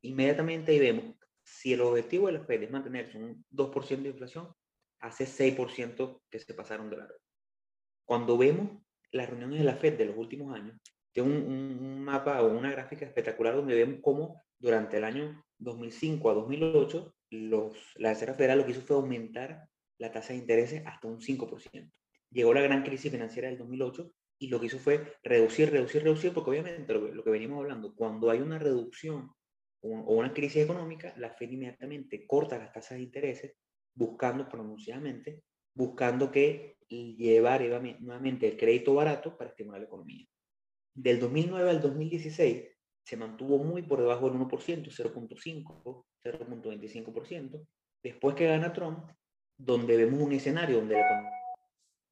Inmediatamente 0.00 0.72
ahí 0.72 0.78
vemos 0.78 1.14
si 1.50 1.72
el 1.72 1.80
objetivo 1.80 2.26
de 2.26 2.34
la 2.34 2.44
Fed 2.44 2.62
es 2.62 2.70
mantenerse 2.70 3.18
un 3.18 3.44
2% 3.50 4.02
de 4.02 4.08
inflación, 4.08 4.52
hace 5.00 5.24
6% 5.24 6.22
que 6.30 6.38
se 6.38 6.54
pasaron 6.54 6.90
de 6.90 6.98
largo. 6.98 7.18
Cuando 8.04 8.38
vemos 8.38 8.82
las 9.12 9.28
reuniones 9.28 9.58
de 9.58 9.64
la 9.64 9.76
Fed 9.76 9.98
de 9.98 10.06
los 10.06 10.16
últimos 10.16 10.54
años, 10.54 10.78
tengo 11.12 11.28
un, 11.28 11.42
un, 11.42 12.04
mapa 12.04 12.42
o 12.42 12.48
una 12.48 12.70
gráfica 12.70 13.04
espectacular 13.04 13.56
donde 13.56 13.74
vemos 13.74 13.98
cómo 14.02 14.42
durante 14.58 14.98
el 14.98 15.04
año 15.04 15.44
2005 15.58 16.30
a 16.30 16.34
2008 16.34 17.14
los, 17.30 17.74
la 17.96 18.10
Reserva 18.10 18.34
Federal 18.34 18.58
lo 18.58 18.64
que 18.64 18.72
hizo 18.72 18.82
fue 18.82 18.96
aumentar 18.96 19.68
la 19.98 20.12
tasa 20.12 20.32
de 20.32 20.38
interés 20.38 20.82
hasta 20.86 21.08
un 21.08 21.20
5%. 21.20 21.90
Llegó 22.30 22.54
la 22.54 22.62
gran 22.62 22.82
crisis 22.82 23.10
financiera 23.10 23.48
del 23.48 23.58
2008 23.58 24.12
y 24.38 24.48
lo 24.48 24.60
que 24.60 24.66
hizo 24.66 24.78
fue 24.78 25.14
reducir, 25.22 25.70
reducir, 25.70 26.02
reducir, 26.02 26.32
porque 26.32 26.50
obviamente 26.50 26.94
lo, 26.94 27.22
que 27.22 27.30
venimos 27.30 27.58
hablando, 27.58 27.94
cuando 27.94 28.30
hay 28.30 28.40
una 28.40 28.58
reducción 28.58 29.30
o, 29.82 30.14
una 30.14 30.32
crisis 30.32 30.64
económica, 30.64 31.14
la 31.16 31.30
Fed 31.30 31.50
inmediatamente 31.50 32.26
corta 32.26 32.58
las 32.58 32.72
tasas 32.72 32.98
de 32.98 33.04
intereses, 33.04 33.56
buscando 33.94 34.48
pronunciadamente, 34.48 35.42
buscando 35.74 36.30
que 36.30 36.76
llevar 36.88 37.62
nuevamente 38.00 38.48
el 38.48 38.56
crédito 38.56 38.94
barato 38.94 39.36
para 39.36 39.50
estimular 39.50 39.80
la 39.80 39.86
economía. 39.86 40.26
Del 40.94 41.20
2009 41.20 41.70
al 41.70 41.80
2016 41.80 42.68
se 43.04 43.16
mantuvo 43.16 43.58
muy 43.58 43.82
por 43.82 44.00
debajo 44.00 44.28
del 44.28 44.38
1%, 44.38 44.90
0.5, 44.90 46.04
0.25%. 46.24 47.66
Después 48.02 48.34
que 48.34 48.46
gana 48.46 48.72
Trump, 48.72 49.10
donde 49.56 49.96
vemos 49.96 50.20
un 50.20 50.32
escenario 50.32 50.78
donde 50.78 50.94
la 50.94 51.06
economía 51.06 51.40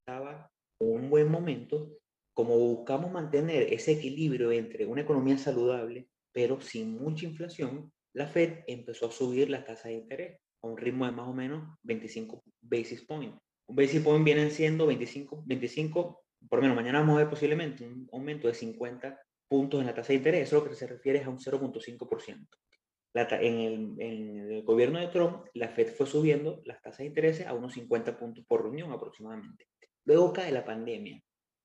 estaba 0.00 0.50
un 0.80 1.10
buen 1.10 1.30
momento, 1.30 1.98
como 2.34 2.56
buscamos 2.56 3.10
mantener 3.10 3.72
ese 3.72 3.92
equilibrio 3.92 4.52
entre 4.52 4.86
una 4.86 5.02
economía 5.02 5.38
saludable, 5.38 6.08
pero 6.38 6.60
sin 6.60 6.96
mucha 7.02 7.26
inflación, 7.26 7.92
la 8.14 8.28
Fed 8.28 8.60
empezó 8.68 9.06
a 9.06 9.10
subir 9.10 9.50
las 9.50 9.64
tasas 9.64 9.86
de 9.86 9.94
interés 9.94 10.40
a 10.62 10.68
un 10.68 10.76
ritmo 10.76 11.04
de 11.04 11.10
más 11.10 11.26
o 11.26 11.32
menos 11.32 11.76
25 11.82 12.44
basis 12.60 13.04
points. 13.04 13.36
Un 13.66 13.74
basis 13.74 14.00
point 14.00 14.24
vienen 14.24 14.52
siendo 14.52 14.86
25, 14.86 15.42
25, 15.44 16.22
por 16.48 16.58
lo 16.60 16.62
menos 16.62 16.76
mañana 16.76 17.00
vamos 17.00 17.16
a 17.16 17.18
ver 17.18 17.28
posiblemente 17.28 17.84
un 17.84 18.08
aumento 18.12 18.46
de 18.46 18.54
50 18.54 19.20
puntos 19.48 19.80
en 19.80 19.86
la 19.86 19.94
tasa 19.96 20.12
de 20.12 20.14
interés, 20.14 20.42
eso 20.42 20.60
lo 20.62 20.70
que 20.70 20.76
se 20.76 20.86
refiere 20.86 21.18
es 21.18 21.26
a 21.26 21.28
un 21.28 21.38
0.5%. 21.38 22.46
En 23.14 23.54
el, 23.58 23.94
en 23.98 24.52
el 24.52 24.62
gobierno 24.62 25.00
de 25.00 25.08
Trump, 25.08 25.44
la 25.54 25.66
Fed 25.66 25.88
fue 25.88 26.06
subiendo 26.06 26.62
las 26.66 26.80
tasas 26.80 26.98
de 26.98 27.06
interés 27.06 27.44
a 27.44 27.52
unos 27.52 27.72
50 27.72 28.16
puntos 28.16 28.44
por 28.46 28.62
reunión 28.62 28.92
aproximadamente. 28.92 29.66
Luego 30.04 30.32
cae 30.32 30.52
la 30.52 30.64
pandemia 30.64 31.20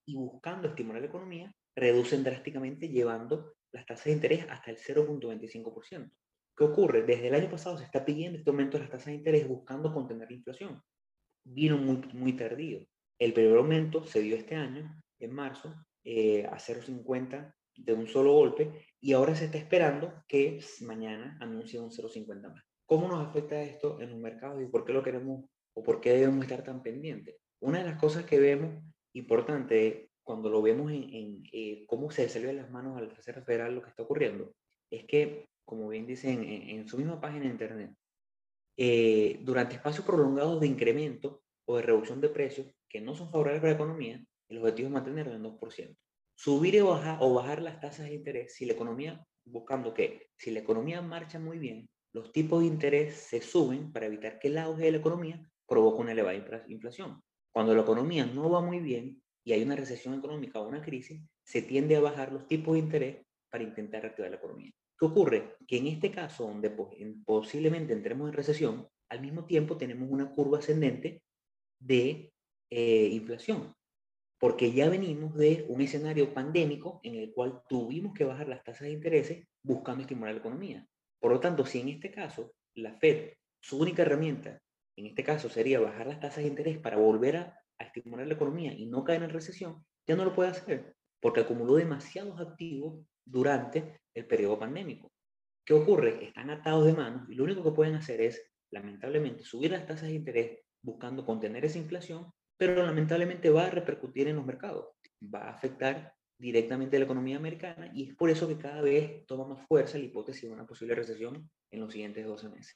y 0.08 0.16
buscando 0.16 0.68
estimular 0.68 1.04
la 1.04 1.10
economía, 1.10 1.54
reducen 1.76 2.24
drásticamente 2.24 2.90
llevando 2.90 3.54
las 3.74 3.86
tasas 3.86 4.06
de 4.06 4.12
interés 4.14 4.46
hasta 4.50 4.72
el 4.72 4.78
0.25%. 4.78 6.12
¿Qué 6.56 6.64
ocurre? 6.64 7.04
Desde 7.04 7.28
el 7.28 7.36
año 7.36 7.50
pasado 7.50 7.78
se 7.78 7.84
está 7.84 8.06
pidiendo 8.06 8.38
este 8.38 8.52
aumento 8.52 8.78
de 8.78 8.84
las 8.84 8.92
tasas 8.92 9.08
de 9.08 9.16
interés 9.16 9.48
buscando 9.48 9.92
contener 9.92 10.30
la 10.30 10.38
inflación. 10.38 10.82
Vino 11.44 11.78
muy, 11.78 11.98
muy 12.14 12.34
tardío. 12.34 12.86
El 13.20 13.34
primer 13.34 13.58
aumento 13.58 14.06
se 14.06 14.22
dio 14.22 14.36
este 14.36 14.56
año, 14.56 15.02
en 15.20 15.34
marzo, 15.34 15.74
eh, 16.04 16.46
a 16.46 16.58
0.50 16.58 17.54
de 17.76 17.94
un 17.94 18.08
solo 18.08 18.34
golpe, 18.34 18.86
y 19.02 19.14
ahora 19.14 19.36
se 19.36 19.46
está 19.46 19.58
esperando 19.58 20.24
que 20.28 20.60
mañana 20.82 21.38
anuncie 21.42 21.80
un 21.80 21.90
0.50 21.90 22.54
más. 22.54 22.64
¿Cómo 22.86 23.08
nos 23.08 23.26
afecta 23.28 23.62
esto 23.62 24.00
en 24.00 24.12
los 24.12 24.20
mercados 24.20 24.62
y 24.62 24.68
por 24.68 24.86
qué 24.86 24.94
lo 24.94 25.02
queremos 25.02 25.46
o 25.74 25.84
por 25.84 26.00
qué 26.00 26.12
debemos 26.12 26.44
estar 26.44 26.64
tan 26.64 26.84
pendientes? 26.84 27.36
Una 27.60 27.80
de 27.80 27.86
las 27.86 28.00
cosas 28.00 28.26
que 28.26 28.40
vemos 28.40 28.84
importante 29.14 30.12
cuando 30.24 30.50
lo 30.50 30.62
vemos 30.62 30.92
en, 30.92 31.44
eh, 31.52 31.86
cómo 31.88 32.10
se 32.10 32.28
salió 32.30 32.48
de 32.48 32.56
las 32.56 32.72
manos 32.72 32.98
al 32.98 33.12
Reserva 33.12 33.44
Federal 33.44 33.76
lo 33.76 33.82
que 33.82 33.90
está 33.90 34.04
ocurriendo, 34.04 34.54
es 34.90 35.06
que, 35.06 35.48
como 35.66 35.90
bien 35.90 36.08
dicen 36.08 36.44
en, 36.44 36.88
su 36.88 36.98
misma 36.98 37.20
página 37.20 37.46
de 37.46 37.52
Internet, 37.52 37.96
eh, 38.78 39.40
durante 39.42 39.76
espacios 39.76 40.06
prolongados 40.06 40.60
de 40.60 40.68
incremento 40.68 41.44
o 41.66 41.78
de 41.78 41.84
reducción 41.84 42.22
de 42.22 42.30
precios 42.30 42.68
que 42.90 43.02
no 43.02 43.16
son 43.16 43.32
favorables 43.32 43.62
para 43.62 43.74
la 43.74 43.78
economía, 43.78 44.26
el 44.50 44.58
objetivo 44.58 44.88
es 44.88 44.94
mantenerlo 44.94 45.34
en 45.34 45.44
2%. 45.44 45.98
Subir 46.36 46.82
o 46.82 46.90
bajar, 46.90 47.18
o 47.22 47.34
bajar 47.34 47.62
las 47.62 47.80
tasas 47.80 48.08
de 48.08 48.16
interés 48.16 48.56
si 48.56 48.66
la 48.66 48.74
economía, 48.74 49.26
buscando 49.46 49.94
que, 49.94 50.30
si 50.38 50.52
la 50.52 50.60
economía 50.60 51.02
marcha 51.02 51.40
muy 51.40 51.60
bien, 51.60 51.90
los 52.14 52.32
tipos 52.32 52.62
de 52.62 52.68
interés 52.68 53.16
se 53.16 53.42
suben 53.42 53.92
para 53.92 54.06
evitar 54.06 54.40
que 54.40 54.48
el 54.48 54.58
auge 54.58 54.86
de 54.86 54.92
la 54.92 54.98
economía 54.98 55.42
provoque 55.68 56.02
una 56.02 56.12
elevada 56.12 56.36
inflación. 56.68 57.22
Cuando 57.52 57.74
la 57.74 57.82
economía 57.82 58.26
no 58.26 58.50
va 58.50 58.62
muy 58.62 58.80
bien 58.80 59.23
y 59.44 59.54
hay 59.54 59.64
una 59.64 59.76
recesión 59.76 60.14
económica 60.14 60.60
o 60.60 60.68
una 60.68 60.82
crisis, 60.82 61.22
se 61.44 61.62
tiende 61.62 61.96
a 61.96 62.02
bajar 62.02 62.32
los 62.32 62.48
tipos 62.48 62.74
de 62.74 62.80
interés 62.80 63.26
para 63.50 63.64
intentar 63.64 64.02
reactivar 64.02 64.32
la 64.32 64.38
economía. 64.38 64.72
¿Qué 64.98 65.06
ocurre? 65.06 65.56
Que 65.68 65.78
en 65.78 65.88
este 65.88 66.12
caso, 66.12 66.48
donde 66.48 66.72
posiblemente 67.26 67.94
entremos 67.94 68.30
en 68.30 68.34
recesión, 68.34 68.88
al 69.10 69.22
mismo 69.22 69.46
tiempo 69.46 69.78
tenemos 69.78 70.10
una 70.10 70.32
curva 70.32 70.60
ascendente 70.60 71.22
de 71.80 72.32
eh, 72.70 73.10
inflación, 73.12 73.74
porque 74.40 74.72
ya 74.72 74.90
venimos 74.90 75.36
de 75.36 75.66
un 75.68 75.82
escenario 75.82 76.34
pandémico 76.34 77.00
en 77.04 77.16
el 77.16 77.34
cual 77.34 77.62
tuvimos 77.68 78.14
que 78.14 78.24
bajar 78.24 78.48
las 78.48 78.64
tasas 78.64 78.84
de 78.84 78.92
intereses 78.92 79.48
buscando 79.62 80.02
estimular 80.02 80.34
la 80.34 80.40
economía. 80.40 80.88
Por 81.20 81.32
lo 81.32 81.40
tanto, 81.40 81.66
si 81.66 81.80
en 81.80 81.90
este 81.90 82.12
caso 82.12 82.54
la 82.76 82.94
Fed, 82.94 83.34
su 83.62 83.80
única 83.80 84.02
herramienta 84.02 84.62
en 84.96 85.08
este 85.08 85.24
caso 85.24 85.50
sería 85.50 85.80
bajar 85.80 86.08
las 86.08 86.20
tasas 86.20 86.44
de 86.44 86.50
interés 86.50 86.78
para 86.78 86.98
volver 86.98 87.38
a, 87.38 87.63
estimular 87.80 88.28
la 88.28 88.34
economía 88.34 88.74
y 88.74 88.86
no 88.86 89.04
caer 89.04 89.24
en 89.24 89.30
recesión, 89.30 89.84
ya 90.08 90.16
no 90.16 90.26
lo 90.26 90.34
puede 90.34 90.50
hacer 90.50 90.96
porque 91.22 91.42
acumuló 91.42 91.76
demasiados 91.76 92.40
activos 92.40 93.06
durante 93.26 94.02
el 94.14 94.28
periodo 94.28 94.60
pandémico. 94.60 95.12
¿Qué 95.66 95.74
ocurre? 95.74 96.26
Están 96.26 96.50
atados 96.50 96.86
de 96.86 96.94
manos 96.94 97.30
y 97.30 97.36
lo 97.36 97.46
único 97.46 97.64
que 97.64 97.72
pueden 97.72 97.96
hacer 97.96 98.20
es, 98.20 98.52
lamentablemente, 98.72 99.46
subir 99.46 99.72
las 99.72 99.86
tasas 99.86 100.10
de 100.10 100.16
interés 100.16 100.60
buscando 100.82 101.26
contener 101.26 101.64
esa 101.64 101.78
inflación, 101.78 102.30
pero 102.58 102.86
lamentablemente 102.86 103.50
va 103.50 103.68
a 103.68 103.70
repercutir 103.70 104.28
en 104.28 104.36
los 104.36 104.46
mercados, 104.46 104.88
va 105.34 105.46
a 105.46 105.52
afectar 105.52 106.14
directamente 106.38 106.98
a 106.98 107.00
la 107.00 107.06
economía 107.06 107.38
americana 107.38 107.90
y 107.94 108.10
es 108.10 108.16
por 108.16 108.30
eso 108.30 108.48
que 108.48 108.58
cada 108.58 108.82
vez 108.82 109.26
toma 109.26 109.48
más 109.48 109.66
fuerza 109.66 109.98
la 109.98 110.04
hipótesis 110.04 110.44
de 110.44 110.54
una 110.54 110.68
posible 110.68 110.94
recesión 110.94 111.50
en 111.72 111.80
los 111.80 111.94
siguientes 111.94 112.26
12 112.26 112.50
meses. 112.50 112.76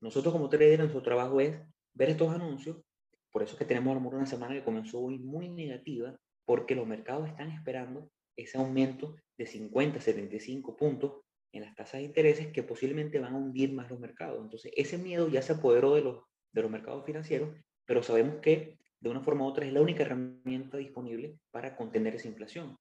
Nosotros 0.00 0.32
como 0.32 0.48
traders, 0.48 0.78
nuestro 0.78 1.02
trabajo 1.02 1.40
es 1.40 1.60
ver 1.92 2.10
estos 2.10 2.32
anuncios, 2.32 2.78
por 3.30 3.42
eso 3.42 3.52
es 3.52 3.58
que 3.58 3.64
tenemos 3.64 3.92
a 3.92 3.94
lo 3.94 4.00
mejor 4.00 4.16
una 4.16 4.26
semana 4.26 4.54
que 4.54 4.64
comenzó 4.64 5.00
hoy 5.00 5.18
muy 5.18 5.48
negativa, 5.48 6.16
porque 6.44 6.74
los 6.74 6.86
mercados 6.86 7.28
están 7.28 7.50
esperando 7.50 8.10
ese 8.36 8.58
aumento 8.58 9.16
de 9.36 9.46
50, 9.46 10.00
75 10.00 10.76
puntos 10.76 11.22
en 11.52 11.62
las 11.62 11.74
tasas 11.74 12.00
de 12.00 12.06
intereses 12.06 12.48
que 12.48 12.62
posiblemente 12.62 13.18
van 13.18 13.34
a 13.34 13.38
hundir 13.38 13.72
más 13.72 13.90
los 13.90 14.00
mercados. 14.00 14.40
Entonces, 14.42 14.72
ese 14.76 14.98
miedo 14.98 15.28
ya 15.28 15.42
se 15.42 15.54
apoderó 15.54 15.94
de 15.94 16.02
los, 16.02 16.24
de 16.52 16.62
los 16.62 16.70
mercados 16.70 17.04
financieros, 17.04 17.56
pero 17.84 18.02
sabemos 18.02 18.36
que 18.36 18.78
de 19.00 19.10
una 19.10 19.20
forma 19.20 19.44
u 19.44 19.48
otra 19.48 19.66
es 19.66 19.72
la 19.72 19.80
única 19.80 20.02
herramienta 20.02 20.76
disponible 20.76 21.38
para 21.50 21.76
contener 21.76 22.14
esa 22.14 22.28
inflación. 22.28 22.76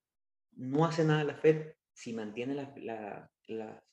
No 0.55 0.85
hace 0.85 1.03
nada 1.03 1.23
la 1.23 1.35
Fed 1.35 1.73
si 1.93 2.13
mantiene 2.13 2.55
las 2.55 2.77
la, 2.77 3.29
la 3.47 3.83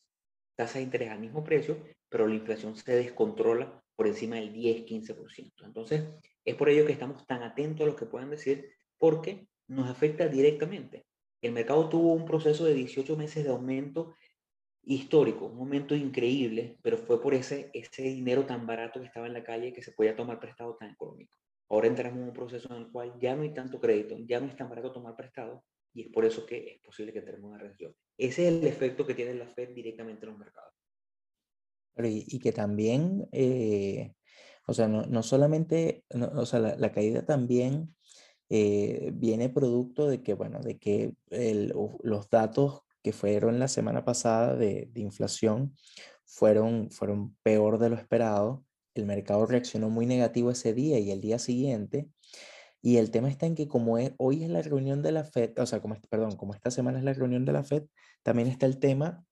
tasas 0.57 0.77
de 0.77 0.83
interés 0.83 1.11
al 1.11 1.21
mismo 1.21 1.45
precio, 1.45 1.79
pero 2.09 2.27
la 2.27 2.35
inflación 2.35 2.77
se 2.77 2.95
descontrola 2.95 3.83
por 3.97 4.07
encima 4.07 4.37
del 4.37 4.53
10-15%. 4.53 5.65
Entonces, 5.65 6.05
es 6.45 6.55
por 6.55 6.69
ello 6.69 6.87
que 6.87 6.93
estamos 6.93 7.27
tan 7.27 7.43
atentos 7.43 7.85
a 7.85 7.91
lo 7.91 7.97
que 7.97 8.07
puedan 8.07 8.31
decir, 8.31 8.71
porque 8.99 9.49
nos 9.69 9.89
afecta 9.89 10.29
directamente. 10.29 11.07
El 11.43 11.53
mercado 11.53 11.89
tuvo 11.89 12.13
un 12.13 12.25
proceso 12.25 12.65
de 12.65 12.75
18 12.75 13.17
meses 13.17 13.45
de 13.45 13.51
aumento 13.51 14.15
histórico, 14.83 15.47
un 15.47 15.57
momento 15.57 15.95
increíble, 15.95 16.79
pero 16.83 16.99
fue 16.99 17.21
por 17.21 17.35
ese, 17.35 17.71
ese 17.75 18.03
dinero 18.03 18.47
tan 18.47 18.67
barato 18.67 19.01
que 19.01 19.07
estaba 19.07 19.27
en 19.27 19.33
la 19.33 19.43
calle 19.43 19.73
que 19.73 19.83
se 19.83 19.93
podía 19.93 20.15
tomar 20.15 20.39
prestado 20.39 20.77
tan 20.77 20.91
económico. 20.91 21.37
Ahora 21.69 21.89
entramos 21.89 22.21
en 22.21 22.29
un 22.29 22.33
proceso 22.33 22.73
en 22.73 22.83
el 22.83 22.93
cual 22.93 23.15
ya 23.19 23.35
no 23.35 23.43
hay 23.43 23.53
tanto 23.53 23.81
crédito, 23.81 24.17
ya 24.19 24.39
no 24.39 24.47
es 24.47 24.57
tan 24.57 24.69
barato 24.69 24.93
tomar 24.93 25.17
prestado 25.17 25.65
y 25.93 26.03
es 26.03 26.09
por 26.13 26.25
eso 26.25 26.47
que 26.47 26.75
es 26.75 26.81
posible 26.81 27.13
que 27.13 27.19
entremos 27.19 27.49
en 27.49 27.55
una 27.55 27.59
recesión. 27.59 27.95
Ese 28.17 28.47
es 28.47 28.55
el 28.55 28.67
efecto 28.67 29.05
que 29.05 29.15
tiene 29.15 29.35
la 29.35 29.49
Fed 29.49 29.71
directamente 29.71 30.25
en 30.25 30.31
los 30.31 30.39
mercados. 30.39 30.76
Y, 31.99 32.39
que 32.41 32.53
también, 32.53 33.29
eh, 33.33 34.13
o 34.67 34.75
sea, 34.75 34.89
no, 34.89 35.03
no 35.07 35.23
solamente, 35.23 36.05
o 36.11 36.45
sea, 36.45 36.61
la, 36.61 36.93
caída 36.93 37.25
también 37.25 37.95
eh, 38.51 39.11
viene 39.15 39.49
producto 39.49 40.09
de 40.09 40.23
que, 40.23 40.35
bueno, 40.35 40.61
de 40.61 40.79
que 40.79 41.15
los 41.31 42.31
datos 42.31 42.83
que 43.03 43.13
fueron 43.13 43.59
la 43.59 43.69
semana 43.69 44.05
pasada 44.05 44.57
de, 44.57 44.91
de, 44.93 45.01
inflación 45.01 45.75
fueron, 46.25 46.91
fueron 46.91 47.37
peor 47.43 47.79
de 47.79 47.91
lo 47.91 47.97
esperado. 47.97 48.65
El 48.95 49.07
mercado 49.07 49.47
reaccionó 49.47 49.89
muy 49.89 50.07
negativo 50.07 50.51
ese 50.51 50.75
día 50.75 50.99
y 50.99 51.11
el 51.11 51.21
día 51.21 51.39
siguiente. 51.39 52.11
Y 52.83 52.99
el 52.99 53.11
tema 53.11 53.29
está 53.29 53.47
en 53.47 53.55
que 53.55 53.69
como 53.69 53.97
hoy 54.19 54.45
es 54.45 54.51
la 54.51 54.63
reunión 54.63 55.03
de 55.03 55.13
la 55.13 55.25
FED, 55.25 55.59
o 55.59 55.67
sea, 55.67 55.81
como, 55.81 55.97
perdón, 56.09 56.37
como 56.37 56.55
esta 56.55 56.71
semana 56.71 56.99
es 56.99 57.05
la 57.05 57.15
reunión 57.15 57.45
de 57.45 57.53
la 57.53 57.65
FED, 57.65 57.85
también 58.23 58.49
está 58.49 58.67
el 58.67 58.79
tema 58.79 59.25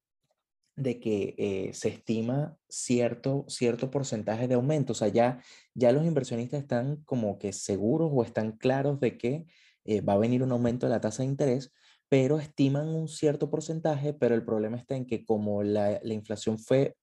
de 0.76 1.00
que 1.00 1.34
eh, 1.38 1.74
se 1.74 1.88
estima 1.88 2.56
cierto, 2.68 3.44
cierto 3.48 3.90
porcentaje 3.90 4.48
de 4.48 4.54
aumento. 4.54 4.92
O 4.92 4.96
sea, 4.96 5.08
ya, 5.08 5.40
los 5.74 6.04
inversionistas 6.04 6.60
están 6.60 7.02
como 7.04 7.38
que 7.38 7.52
seguros 7.52 8.10
o 8.12 8.22
están 8.24 8.52
claros 8.52 9.00
de 9.00 9.16
que 9.16 9.46
eh, 9.84 10.00
va 10.00 10.14
a 10.14 10.18
venir 10.18 10.42
un 10.42 10.52
aumento 10.52 10.86
de 10.86 10.92
la 10.92 11.00
tasa 11.00 11.22
de 11.22 11.28
interés, 11.28 11.72
pero 12.08 12.38
estiman 12.38 12.88
un 12.88 13.08
cierto 13.08 13.50
porcentaje, 13.50 14.12
pero 14.14 14.34
el 14.34 14.44
problema 14.44 14.76
está 14.76 14.96
en 14.96 15.06
que 15.06 15.24
como 15.24 15.62
la, 15.62 16.00
la 16.02 16.14
inflación 16.14 16.58
fue 16.58 16.96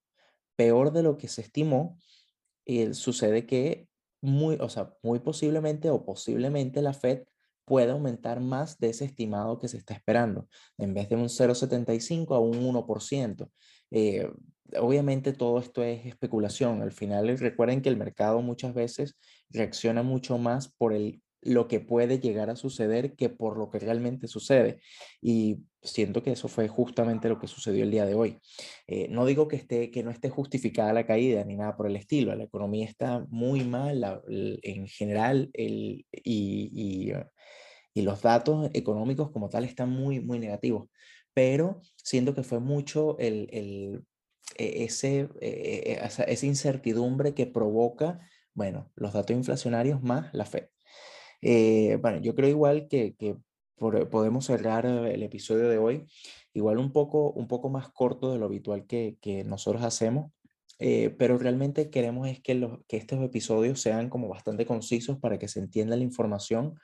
peor 0.56 0.92
de 0.92 1.04
lo 1.04 1.18
que 1.18 1.28
se 1.28 1.42
estimó, 1.42 1.98
eh, 2.66 2.94
sucede 2.94 3.46
que 3.46 3.88
muy, 4.22 4.58
o 4.60 4.70
sea, 4.70 4.94
muy 5.02 5.20
posiblemente 5.20 5.90
o 5.90 6.06
posiblemente 6.06 6.82
la 6.82 6.94
Fed 6.94 7.24
puede 7.72 7.92
aumentar 7.92 8.42
más 8.42 8.78
de 8.80 8.90
ese 8.90 9.06
estimado 9.06 9.58
que 9.58 9.70
se 9.70 9.78
está 9.78 9.94
esperando, 9.94 10.50
en 10.78 10.94
vez 10.94 11.08
de 11.08 11.16
un 11.16 11.30
0,75 11.30 12.36
a 12.36 12.40
un 12.40 12.66
1%. 12.66 13.50
Eh, 13.92 14.30
obviamente 14.78 15.32
todo 15.32 15.58
esto 15.58 15.82
es 15.82 16.06
especulación. 16.06 16.82
Al 16.82 16.92
final 16.92 17.38
recuerden 17.38 17.82
que 17.82 17.88
el 17.88 17.96
mercado 17.96 18.42
muchas 18.42 18.74
veces 18.74 19.18
reacciona 19.50 20.04
mucho 20.04 20.38
más 20.38 20.68
por 20.68 20.92
el 20.92 21.22
lo 21.41 21.67
que 21.67 21.80
puede 21.80 22.19
llegar 22.19 22.49
a 22.49 22.56
suceder 22.56 23.15
que 23.15 23.30
por 23.30 23.58
lo 23.58 23.69
que 23.69 23.80
realmente 23.80 24.27
sucede. 24.27 24.82
Y 25.21 25.60
siento 25.82 26.21
que 26.23 26.32
eso 26.32 26.47
fue 26.47 26.67
justamente 26.67 27.30
lo 27.30 27.39
que 27.39 27.47
sucedió 27.47 27.84
el 27.84 27.91
día 27.91 28.06
de 28.06 28.13
hoy. 28.13 28.39
Eh, 28.88 29.08
no 29.10 29.25
digo 29.25 29.47
que, 29.47 29.56
esté, 29.56 29.91
que 29.91 30.04
no 30.04 30.12
esté 30.12 30.30
justificada 30.30 30.93
la 30.93 31.06
caída 31.06 31.43
ni 31.43 31.56
nada 31.56 31.75
por 31.75 31.88
el 31.88 31.95
estilo. 31.95 32.36
La 32.36 32.43
economía 32.43 32.86
está 32.86 33.25
muy 33.30 33.63
mal 33.63 34.21
en 34.27 34.88
general 34.88 35.49
el, 35.54 36.06
y, 36.12 37.13
y, 37.93 38.01
los 38.01 38.21
datos 38.21 38.69
económicos 38.73 39.32
como 39.32 39.49
tal 39.49 39.65
están 39.65 39.89
muy, 39.89 40.19
muy 40.19 40.39
negativos. 40.39 40.89
Pero 41.34 41.82
siento 41.95 42.36
que 42.36 42.43
fue 42.43 42.60
mucho 42.60 43.17
el, 43.19 43.47
el 43.51 44.04
e, 44.58 44.84
ese, 44.84 45.30
e, 45.39 45.93
e, 45.99 46.06
esa, 46.06 46.23
esa 46.23 46.45
incertidumbre 46.45 47.34
que 47.34 47.47
provoca, 47.47 48.19
bueno, 48.54 48.91
los 48.95 49.13
datos 49.13 49.36
inflacionarios 49.36 50.01
más 50.04 50.34
la 50.34 50.45
fe. 50.45 50.71
Eh, 51.41 51.97
bueno, 52.01 52.19
yo 52.19 52.36
creo 52.36 52.49
igual 52.49 52.88
que, 52.88 53.15
que 53.15 53.38
podemos 53.77 54.45
cerrar 54.45 54.86
el 54.86 55.23
episodio 55.23 55.67
de 55.67 55.77
hoy, 55.77 56.06
igual 56.54 56.77
un 56.77 56.91
poco, 56.91 57.32
un 57.32 57.47
poco 57.47 57.69
más 57.69 57.89
corto 57.89 58.32
de 58.32 58.38
lo 58.38 58.45
habitual 58.45 58.86
que, 58.86 59.17
que 59.21 59.43
nosotros 59.43 59.84
hacemos, 59.84 60.32
eh, 60.77 61.10
pero 61.17 61.38
realmente 61.38 61.89
queremos 61.89 62.27
es 62.27 62.41
que, 62.41 62.56
los, 62.56 62.80
que 62.88 62.97
estos 62.97 63.21
episodios 63.23 63.82
sean 63.82 64.10
como 64.10 64.27
bastante 64.27 64.65
concisos 64.65 65.19
para 65.19 65.39
que 65.39 65.47
se 65.47 65.60
entienda 65.60 65.95
la 65.95 66.04
información 66.04 66.75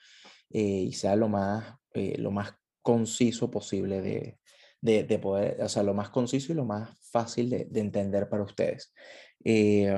eh, 0.49 0.61
y 0.61 0.93
sea 0.93 1.15
lo 1.15 1.29
más, 1.29 1.75
lo 1.93 2.31
más 2.31 2.53
conciso 2.81 3.51
posible 3.51 4.01
de, 4.01 4.39
de, 4.81 5.03
de, 5.03 5.19
poder, 5.19 5.61
o 5.61 5.69
sea, 5.69 5.83
lo 5.83 5.93
más 5.93 6.09
conciso 6.09 6.51
y 6.51 6.55
lo 6.55 6.65
más 6.65 6.89
fácil 7.11 7.49
de, 7.49 7.65
de 7.65 7.79
entender 7.79 8.27
para 8.29 8.43
ustedes. 8.43 8.93
Eh, 9.43 9.95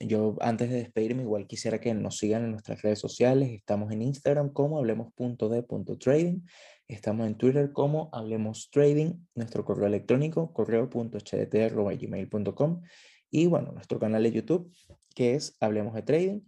yo 0.00 0.36
antes 0.40 0.70
de 0.70 0.76
despedirme, 0.76 1.22
igual 1.22 1.46
quisiera 1.46 1.80
que 1.80 1.94
nos 1.94 2.18
sigan 2.18 2.44
en 2.44 2.50
nuestras 2.52 2.82
redes 2.82 2.98
sociales. 2.98 3.50
Estamos 3.50 3.90
en 3.92 4.02
Instagram 4.02 4.52
como 4.52 4.78
hablemos.de.trading. 4.78 6.42
Estamos 6.88 7.26
en 7.26 7.36
Twitter 7.36 7.72
como 7.72 8.10
Hablemos 8.12 8.70
Trading. 8.70 9.14
Nuestro 9.34 9.64
correo 9.64 9.86
electrónico 9.86 10.52
correo.hdt.gmail.com. 10.52 12.82
Y 13.30 13.46
bueno, 13.46 13.72
nuestro 13.72 13.98
canal 13.98 14.22
de 14.22 14.32
YouTube 14.32 14.70
que 15.16 15.34
es 15.34 15.56
Hablemos 15.60 15.94
de 15.94 16.02
Trading. 16.02 16.40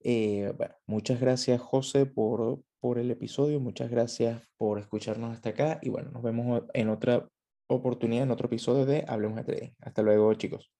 Eh, 0.00 0.52
bueno, 0.56 0.74
muchas 0.86 1.20
gracias 1.20 1.60
José 1.60 2.06
por, 2.06 2.60
por 2.80 2.98
el 2.98 3.10
episodio. 3.10 3.60
Muchas 3.60 3.90
gracias 3.90 4.42
por 4.56 4.78
escucharnos 4.78 5.32
hasta 5.32 5.50
acá. 5.50 5.78
Y 5.82 5.88
bueno, 5.88 6.10
nos 6.10 6.22
vemos 6.22 6.62
en 6.74 6.88
otra 6.88 7.28
oportunidad, 7.68 8.24
en 8.24 8.30
otro 8.30 8.46
episodio 8.46 8.86
de 8.86 9.04
Hablemos 9.06 9.36
de 9.36 9.44
Trading. 9.44 9.70
Hasta 9.80 10.02
luego 10.02 10.32
chicos. 10.34 10.70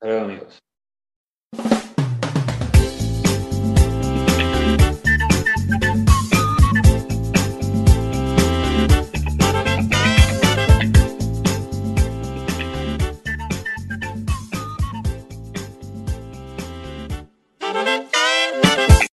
Hasta 0.00 0.06
luego, 0.08 0.24
amigos. 0.24 0.58